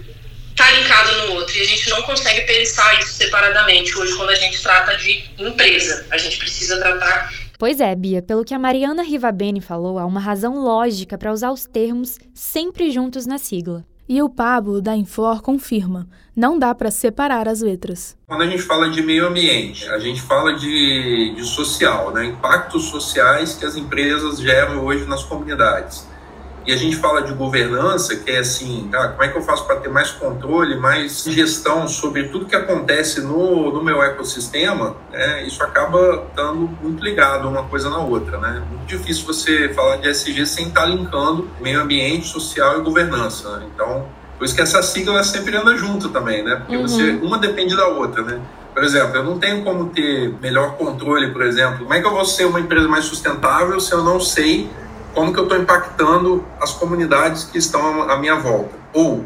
está 0.50 0.72
linkado 0.72 1.28
no 1.28 1.36
outro 1.36 1.56
e 1.58 1.62
a 1.62 1.66
gente 1.66 1.90
não 1.90 2.02
consegue 2.02 2.42
pensar 2.42 3.00
isso 3.00 3.14
separadamente 3.14 3.98
hoje 3.98 4.14
quando 4.18 4.32
a 4.32 4.36
gente 4.36 4.62
trata 4.62 4.98
de 4.98 5.24
empresa. 5.38 6.06
A 6.12 6.18
gente 6.18 6.38
precisa 6.38 6.78
tratar 6.80 7.32
Pois 7.60 7.82
é, 7.82 7.94
Bia, 7.94 8.22
pelo 8.22 8.46
que 8.46 8.54
a 8.54 8.58
Mariana 8.58 9.04
Rivabene 9.04 9.60
falou, 9.60 10.00
há 10.00 10.06
uma 10.06 10.22
razão 10.22 10.64
lógica 10.64 11.18
para 11.18 11.34
usar 11.34 11.52
os 11.52 11.66
termos 11.66 12.18
sempre 12.34 12.90
juntos 12.90 13.26
na 13.26 13.38
sigla. 13.38 13.86
E 14.12 14.24
o 14.24 14.28
Pablo 14.28 14.82
da 14.82 14.96
Infor 14.96 15.40
confirma: 15.40 16.08
não 16.36 16.58
dá 16.58 16.74
para 16.74 16.90
separar 16.90 17.48
as 17.48 17.62
letras. 17.62 18.18
Quando 18.26 18.42
a 18.42 18.48
gente 18.48 18.64
fala 18.64 18.90
de 18.90 19.04
meio 19.04 19.28
ambiente, 19.28 19.88
a 19.88 20.00
gente 20.00 20.20
fala 20.20 20.56
de, 20.56 21.36
de 21.36 21.44
social, 21.46 22.12
né? 22.12 22.26
impactos 22.26 22.86
sociais 22.86 23.54
que 23.54 23.64
as 23.64 23.76
empresas 23.76 24.40
geram 24.40 24.84
hoje 24.84 25.06
nas 25.06 25.24
comunidades. 25.24 26.08
E 26.70 26.72
a 26.72 26.78
gente 26.78 26.98
fala 26.98 27.24
de 27.24 27.34
governança, 27.34 28.16
que 28.16 28.30
é 28.30 28.38
assim, 28.38 28.88
ah, 28.94 29.08
como 29.08 29.24
é 29.24 29.28
que 29.28 29.36
eu 29.36 29.42
faço 29.42 29.66
para 29.66 29.78
ter 29.78 29.90
mais 29.90 30.12
controle, 30.12 30.78
mais 30.78 31.24
gestão 31.24 31.88
sobre 31.88 32.26
tudo 32.26 32.46
que 32.46 32.56
acontece 32.56 33.22
no, 33.22 33.74
no 33.74 33.84
meu 33.84 34.04
ecossistema, 34.04 34.96
né? 35.12 35.48
isso 35.48 35.64
acaba 35.64 36.26
estando 36.30 36.70
muito 36.80 37.04
ligado 37.04 37.50
uma 37.50 37.64
coisa 37.64 37.90
na 37.90 37.98
outra. 37.98 38.38
Né? 38.38 38.62
Muito 38.70 38.86
difícil 38.86 39.26
você 39.26 39.70
falar 39.70 39.96
de 39.96 40.10
SG 40.10 40.46
sem 40.46 40.68
estar 40.68 40.82
tá 40.82 40.86
linkando 40.86 41.50
meio 41.60 41.82
ambiente, 41.82 42.28
social 42.28 42.80
e 42.80 42.84
governança. 42.84 43.58
Né? 43.58 43.66
Então, 43.74 44.06
por 44.38 44.46
isso 44.46 44.54
que 44.54 44.62
essa 44.62 44.84
sigla 44.84 45.24
sempre 45.24 45.58
anda 45.58 45.76
junto 45.76 46.10
também, 46.10 46.44
né? 46.44 46.58
Porque 46.58 46.76
uhum. 46.76 46.88
você, 46.88 47.14
uma 47.14 47.40
depende 47.40 47.76
da 47.76 47.88
outra, 47.88 48.22
né? 48.22 48.40
Por 48.76 48.84
exemplo, 48.84 49.18
eu 49.18 49.24
não 49.24 49.40
tenho 49.40 49.64
como 49.64 49.90
ter 49.90 50.36
melhor 50.40 50.78
controle, 50.78 51.32
por 51.32 51.42
exemplo. 51.42 51.80
Como 51.80 51.94
é 51.96 52.00
que 52.00 52.06
eu 52.06 52.12
vou 52.12 52.24
ser 52.24 52.46
uma 52.46 52.60
empresa 52.60 52.88
mais 52.88 53.06
sustentável 53.06 53.80
se 53.80 53.92
eu 53.92 54.04
não 54.04 54.20
sei 54.20 54.70
como 55.14 55.34
que 55.34 55.40
eu 55.40 55.44
estou 55.44 55.58
impactando 55.58 56.46
as 56.60 56.72
comunidades 56.74 57.44
que 57.44 57.58
estão 57.58 58.04
à 58.10 58.18
minha 58.18 58.36
volta. 58.36 58.76
Ou 58.94 59.26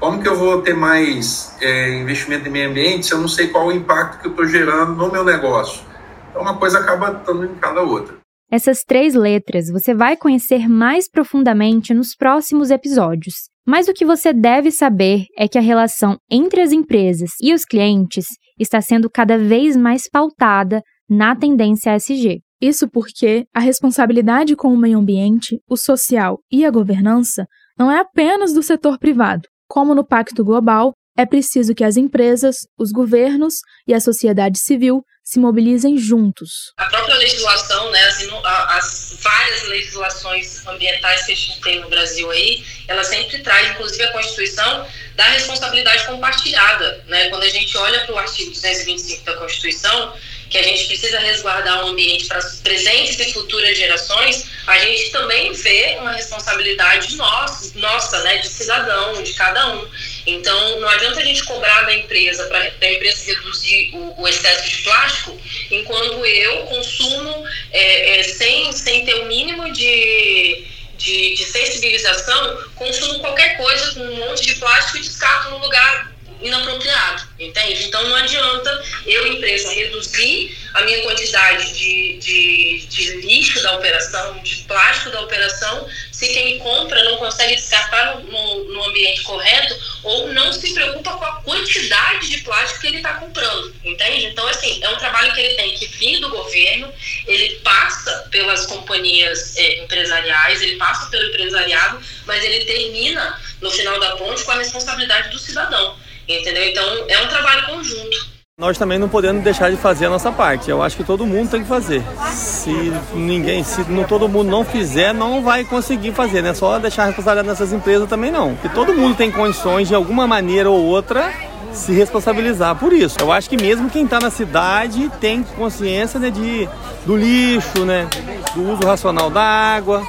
Como 0.00 0.20
que 0.20 0.28
eu 0.28 0.36
vou 0.36 0.60
ter 0.60 0.74
mais 0.74 1.56
é, 1.62 1.94
investimento 1.94 2.46
em 2.46 2.50
meio 2.50 2.68
ambiente 2.68 3.06
se 3.06 3.14
eu 3.14 3.18
não 3.18 3.28
sei 3.28 3.48
qual 3.48 3.68
o 3.68 3.72
impacto 3.72 4.20
que 4.20 4.26
eu 4.26 4.32
estou 4.32 4.46
gerando 4.46 4.94
no 4.94 5.10
meu 5.10 5.24
negócio? 5.24 5.82
Então, 6.28 6.42
uma 6.42 6.58
coisa 6.58 6.80
acaba 6.80 7.12
estando 7.18 7.44
em 7.46 7.54
cada 7.54 7.80
outra. 7.80 8.16
Essas 8.50 8.80
três 8.86 9.14
letras 9.14 9.70
você 9.70 9.94
vai 9.94 10.16
conhecer 10.16 10.68
mais 10.68 11.08
profundamente 11.08 11.94
nos 11.94 12.14
próximos 12.14 12.70
episódios. 12.70 13.34
Mas 13.66 13.88
o 13.88 13.94
que 13.94 14.04
você 14.04 14.32
deve 14.32 14.70
saber 14.70 15.24
é 15.38 15.48
que 15.48 15.56
a 15.56 15.62
relação 15.62 16.18
entre 16.30 16.60
as 16.60 16.70
empresas 16.70 17.30
e 17.40 17.54
os 17.54 17.64
clientes 17.64 18.26
está 18.58 18.80
sendo 18.82 19.08
cada 19.08 19.38
vez 19.38 19.74
mais 19.74 20.02
pautada 20.10 20.82
na 21.08 21.34
tendência 21.34 21.96
SG. 21.96 22.40
Isso 22.64 22.88
porque 22.88 23.44
a 23.54 23.60
responsabilidade 23.60 24.56
com 24.56 24.68
o 24.68 24.78
meio 24.78 24.98
ambiente, 24.98 25.60
o 25.68 25.76
social 25.76 26.38
e 26.50 26.64
a 26.64 26.70
governança 26.70 27.44
não 27.78 27.92
é 27.92 27.98
apenas 27.98 28.54
do 28.54 28.62
setor 28.62 28.98
privado. 28.98 29.46
Como 29.68 29.94
no 29.94 30.02
Pacto 30.02 30.42
Global, 30.42 30.94
é 31.14 31.26
preciso 31.26 31.74
que 31.74 31.84
as 31.84 31.98
empresas, 31.98 32.56
os 32.78 32.90
governos 32.90 33.56
e 33.86 33.92
a 33.92 34.00
sociedade 34.00 34.58
civil 34.58 35.02
se 35.22 35.38
mobilizem 35.38 35.98
juntos. 35.98 36.72
A 36.78 36.86
própria 36.86 37.16
legislação, 37.16 37.90
né, 37.90 38.02
as, 38.04 38.22
as, 38.70 39.18
várias 39.22 39.68
legislações 39.68 40.66
ambientais 40.66 41.26
que 41.26 41.32
a 41.32 41.36
gente 41.36 41.60
tem 41.60 41.80
no 41.82 41.90
Brasil 41.90 42.30
aí, 42.30 42.64
ela 42.88 43.04
sempre 43.04 43.42
traz, 43.42 43.72
inclusive 43.72 44.04
a 44.04 44.12
Constituição, 44.12 44.86
da 45.16 45.24
responsabilidade 45.24 46.06
compartilhada. 46.06 47.04
Né? 47.08 47.28
Quando 47.28 47.42
a 47.42 47.48
gente 47.50 47.76
olha 47.76 48.06
para 48.06 48.14
o 48.14 48.18
artigo 48.18 48.50
225 48.52 49.24
da 49.24 49.36
Constituição, 49.36 50.14
que 50.50 50.58
a 50.58 50.62
gente 50.62 50.86
precisa 50.86 51.18
resguardar 51.18 51.84
o 51.84 51.88
ambiente 51.88 52.26
para 52.26 52.38
as 52.38 52.60
presentes 52.60 53.18
e 53.18 53.32
futuras 53.32 53.76
gerações, 53.76 54.46
a 54.66 54.78
gente 54.78 55.10
também 55.10 55.52
vê 55.52 55.96
uma 56.00 56.12
responsabilidade 56.12 57.16
nossa, 57.16 57.78
nossa 57.78 58.22
né, 58.22 58.38
de 58.38 58.48
cidadão, 58.48 59.22
de 59.22 59.32
cada 59.34 59.74
um. 59.74 59.86
Então, 60.26 60.80
não 60.80 60.88
adianta 60.88 61.20
a 61.20 61.24
gente 61.24 61.44
cobrar 61.44 61.82
da 61.82 61.94
empresa 61.94 62.44
para 62.46 62.58
a 62.60 62.92
empresa 62.92 63.24
reduzir 63.26 63.90
o, 63.94 64.22
o, 64.22 64.28
excesso 64.28 64.68
de 64.68 64.82
plástico, 64.82 65.38
enquanto 65.70 66.24
eu 66.24 66.62
consumo 66.66 67.46
é, 67.72 68.20
é, 68.20 68.22
sem, 68.22 68.72
sem 68.72 69.04
ter 69.04 69.14
o 69.16 69.26
mínimo 69.26 69.70
de, 69.72 70.64
de, 70.96 71.34
de 71.34 71.44
sensibilização, 71.44 72.64
consumo 72.74 73.18
qualquer 73.20 73.56
coisa 73.58 73.92
com 73.92 74.00
um 74.00 74.16
monte 74.16 74.46
de 74.46 74.54
plástico 74.54 74.98
e 74.98 75.00
descarto 75.02 75.50
no 75.50 75.58
lugar 75.58 76.13
inapropriado, 76.44 77.26
entende? 77.40 77.84
Então 77.84 78.06
não 78.06 78.16
adianta 78.16 78.84
eu, 79.06 79.26
empresa, 79.26 79.72
reduzir 79.72 80.56
a 80.74 80.82
minha 80.82 81.02
quantidade 81.02 81.72
de, 81.72 82.18
de, 82.18 82.86
de 82.86 83.20
lixo 83.22 83.62
da 83.62 83.76
operação, 83.76 84.38
de 84.42 84.56
plástico 84.64 85.10
da 85.10 85.22
operação, 85.22 85.88
se 86.12 86.28
quem 86.28 86.58
compra 86.58 87.02
não 87.04 87.16
consegue 87.16 87.56
descartar 87.56 88.16
no, 88.20 88.64
no, 88.64 88.84
ambiente 88.84 89.22
correto 89.22 89.74
ou 90.02 90.28
não 90.32 90.52
se 90.52 90.74
preocupa 90.74 91.12
com 91.12 91.24
a 91.24 91.42
quantidade 91.42 92.28
de 92.28 92.38
plástico 92.38 92.80
que 92.80 92.86
ele 92.88 92.98
está 92.98 93.14
comprando, 93.14 93.74
entende? 93.82 94.26
Então, 94.26 94.46
assim, 94.46 94.82
é 94.82 94.88
um 94.90 94.96
trabalho 94.96 95.32
que 95.32 95.40
ele 95.40 95.54
tem 95.54 95.74
que 95.74 95.86
vir 95.86 96.20
do 96.20 96.28
governo, 96.28 96.92
ele 97.26 97.56
passa 97.60 98.28
pelas 98.30 98.66
companhias 98.66 99.56
é, 99.56 99.82
empresariais, 99.82 100.60
ele 100.60 100.76
passa 100.76 101.08
pelo 101.08 101.28
empresariado, 101.28 102.00
mas 102.26 102.44
ele 102.44 102.64
termina, 102.64 103.40
no 103.60 103.70
final 103.70 103.98
da 103.98 104.16
ponte, 104.16 104.44
com 104.44 104.52
a 104.52 104.58
responsabilidade 104.58 105.30
do 105.30 105.38
cidadão. 105.38 106.03
Entendeu? 106.28 106.64
Então 106.70 106.84
é 107.08 107.22
um 107.22 107.28
trabalho 107.28 107.66
conjunto. 107.66 108.34
Nós 108.56 108.78
também 108.78 109.00
não 109.00 109.08
podemos 109.08 109.42
deixar 109.42 109.68
de 109.68 109.76
fazer 109.76 110.06
a 110.06 110.10
nossa 110.10 110.30
parte. 110.30 110.70
Eu 110.70 110.80
acho 110.80 110.96
que 110.96 111.02
todo 111.02 111.26
mundo 111.26 111.50
tem 111.50 111.62
que 111.62 111.68
fazer. 111.68 112.04
Se 112.30 112.70
ninguém, 113.12 113.64
se 113.64 113.80
não, 113.90 114.04
todo 114.04 114.28
mundo 114.28 114.48
não 114.48 114.64
fizer, 114.64 115.12
não 115.12 115.42
vai 115.42 115.64
conseguir 115.64 116.12
fazer, 116.12 116.40
né? 116.40 116.54
Só 116.54 116.78
deixar 116.78 117.02
a 117.02 117.06
responsabilidade 117.06 117.48
nessas 117.48 117.72
empresas 117.72 118.08
também 118.08 118.30
não. 118.30 118.54
Porque 118.54 118.68
todo 118.68 118.94
mundo 118.94 119.16
tem 119.16 119.28
condições 119.28 119.88
de 119.88 119.94
alguma 119.94 120.24
maneira 120.28 120.70
ou 120.70 120.84
outra 120.84 121.32
se 121.72 121.92
responsabilizar 121.92 122.76
por 122.76 122.92
isso. 122.92 123.16
Eu 123.20 123.32
acho 123.32 123.50
que 123.50 123.56
mesmo 123.56 123.90
quem 123.90 124.04
está 124.04 124.20
na 124.20 124.30
cidade 124.30 125.10
tem 125.20 125.42
consciência 125.42 126.20
né, 126.20 126.30
de, 126.30 126.68
do 127.04 127.16
lixo, 127.16 127.84
né, 127.84 128.08
do 128.54 128.70
uso 128.72 128.86
racional 128.86 129.28
da 129.30 129.42
água, 129.42 130.06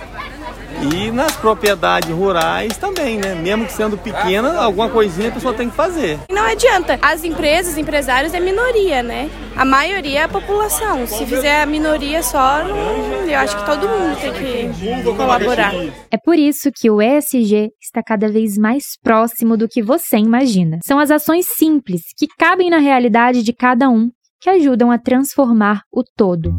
e 0.94 1.12
nas 1.12 1.36
propriedades 1.36 2.10
rurais 2.10 2.78
também, 2.78 3.18
né? 3.18 3.36
Mesmo 3.36 3.66
que 3.66 3.74
sendo 3.74 3.98
pequena, 3.98 4.60
alguma 4.60 4.90
coisinha 4.90 5.30
a 5.30 5.32
pessoa 5.32 5.54
tem 5.54 5.70
que 5.70 5.76
fazer. 5.76 6.20
Não 6.30 6.44
adianta. 6.44 7.00
As 7.02 7.24
empresas, 7.24 7.78
empresários 7.78 8.34
é 8.34 8.40
minoria, 8.40 9.02
né? 9.02 9.30
A 9.56 9.66
maioria 9.66 10.20
é 10.20 10.24
a 10.24 10.28
população. 10.28 11.08
Se 11.08 11.26
fizer 11.26 11.62
a 11.62 11.66
minoria 11.66 12.22
só, 12.22 12.64
não... 12.64 13.26
eu 13.26 13.40
acho 13.40 13.58
que 13.58 13.66
todo 13.66 13.88
mundo 13.88 14.18
tem 14.20 14.34
que 14.72 15.04
colaborar. 15.16 15.74
É 16.12 16.18
por 16.18 16.38
isso 16.38 16.72
que 16.74 16.90
o 16.90 17.02
ESG 17.02 17.72
está 17.82 18.04
cada 18.04 18.30
vez 18.30 18.58
mais 18.58 18.84
próximo 19.02 19.58
do 19.58 19.68
que 19.68 19.82
você 19.82 20.18
imagina. 20.18 20.80
São 20.86 21.00
as 21.00 21.12
ações 21.12 21.46
simples 21.56 22.02
que 22.18 22.28
cabem 22.38 22.70
na 22.70 22.80
realidade 22.80 23.44
de 23.44 23.54
cada 23.54 23.90
um 23.90 24.10
que 24.42 24.50
ajudam 24.50 24.92
a 24.92 24.98
transformar 24.98 25.82
o 25.92 26.04
todo. 26.04 26.56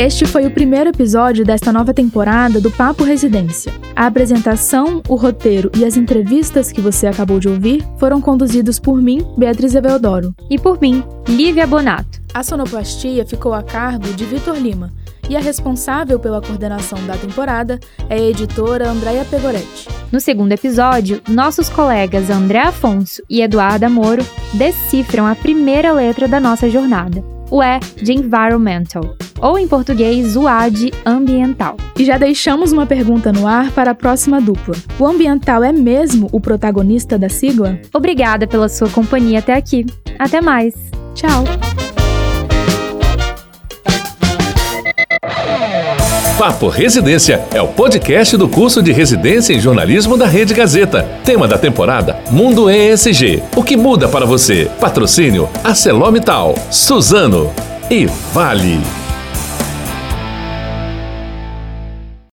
Este 0.00 0.24
foi 0.24 0.46
o 0.46 0.50
primeiro 0.50 0.88
episódio 0.88 1.44
desta 1.44 1.70
nova 1.70 1.92
temporada 1.92 2.58
do 2.58 2.70
Papo 2.70 3.04
Residência. 3.04 3.70
A 3.94 4.06
apresentação, 4.06 5.02
o 5.06 5.14
roteiro 5.14 5.70
e 5.76 5.84
as 5.84 5.94
entrevistas 5.94 6.72
que 6.72 6.80
você 6.80 7.06
acabou 7.06 7.38
de 7.38 7.50
ouvir 7.50 7.86
foram 7.98 8.18
conduzidos 8.18 8.78
por 8.78 8.96
mim, 8.96 9.22
Beatriz 9.36 9.74
Eveodoro. 9.74 10.34
E 10.48 10.58
por 10.58 10.80
mim, 10.80 11.04
Lívia 11.28 11.66
Bonato. 11.66 12.18
A 12.32 12.42
sonoplastia 12.42 13.26
ficou 13.26 13.52
a 13.52 13.62
cargo 13.62 14.10
de 14.14 14.24
Vitor 14.24 14.56
Lima 14.56 14.90
e 15.28 15.36
a 15.36 15.40
responsável 15.40 16.18
pela 16.18 16.40
coordenação 16.40 16.98
da 17.06 17.18
temporada 17.18 17.78
é 18.08 18.14
a 18.14 18.22
editora 18.22 18.88
Andréia 18.88 19.26
Pegoretti. 19.26 19.86
No 20.10 20.18
segundo 20.18 20.52
episódio, 20.52 21.20
nossos 21.28 21.68
colegas 21.68 22.30
André 22.30 22.60
Afonso 22.60 23.22
e 23.28 23.42
Eduarda 23.42 23.90
Moro 23.90 24.24
decifram 24.54 25.26
a 25.26 25.34
primeira 25.34 25.92
letra 25.92 26.26
da 26.26 26.40
nossa 26.40 26.70
jornada, 26.70 27.22
o 27.50 27.62
E 27.62 27.78
de 28.02 28.14
Environmental 28.14 29.14
ou 29.40 29.58
em 29.58 29.66
português, 29.66 30.36
o 30.36 30.46
AD 30.46 30.92
ambiental. 31.04 31.76
E 31.98 32.04
já 32.04 32.18
deixamos 32.18 32.72
uma 32.72 32.86
pergunta 32.86 33.32
no 33.32 33.46
ar 33.46 33.70
para 33.70 33.92
a 33.92 33.94
próxima 33.94 34.40
dupla. 34.40 34.74
O 34.98 35.06
ambiental 35.06 35.62
é 35.62 35.72
mesmo 35.72 36.28
o 36.32 36.40
protagonista 36.40 37.18
da 37.18 37.28
sigla? 37.28 37.78
Obrigada 37.92 38.46
pela 38.46 38.68
sua 38.68 38.88
companhia 38.88 39.38
até 39.38 39.54
aqui. 39.54 39.86
Até 40.18 40.40
mais. 40.40 40.74
Tchau. 41.14 41.44
Papo 46.40 46.68
Residência 46.68 47.44
é 47.52 47.60
o 47.60 47.68
podcast 47.68 48.34
do 48.34 48.48
curso 48.48 48.82
de 48.82 48.92
residência 48.92 49.52
em 49.52 49.60
jornalismo 49.60 50.16
da 50.16 50.26
Rede 50.26 50.54
Gazeta. 50.54 51.06
Tema 51.22 51.46
da 51.46 51.58
temporada: 51.58 52.18
Mundo 52.30 52.70
ESG. 52.70 53.42
O 53.54 53.62
que 53.62 53.76
muda 53.76 54.08
para 54.08 54.24
você? 54.24 54.70
Patrocínio: 54.80 55.50
ArcelorMittal, 55.62 56.54
Suzano 56.70 57.52
e 57.90 58.06
Vale. 58.32 58.99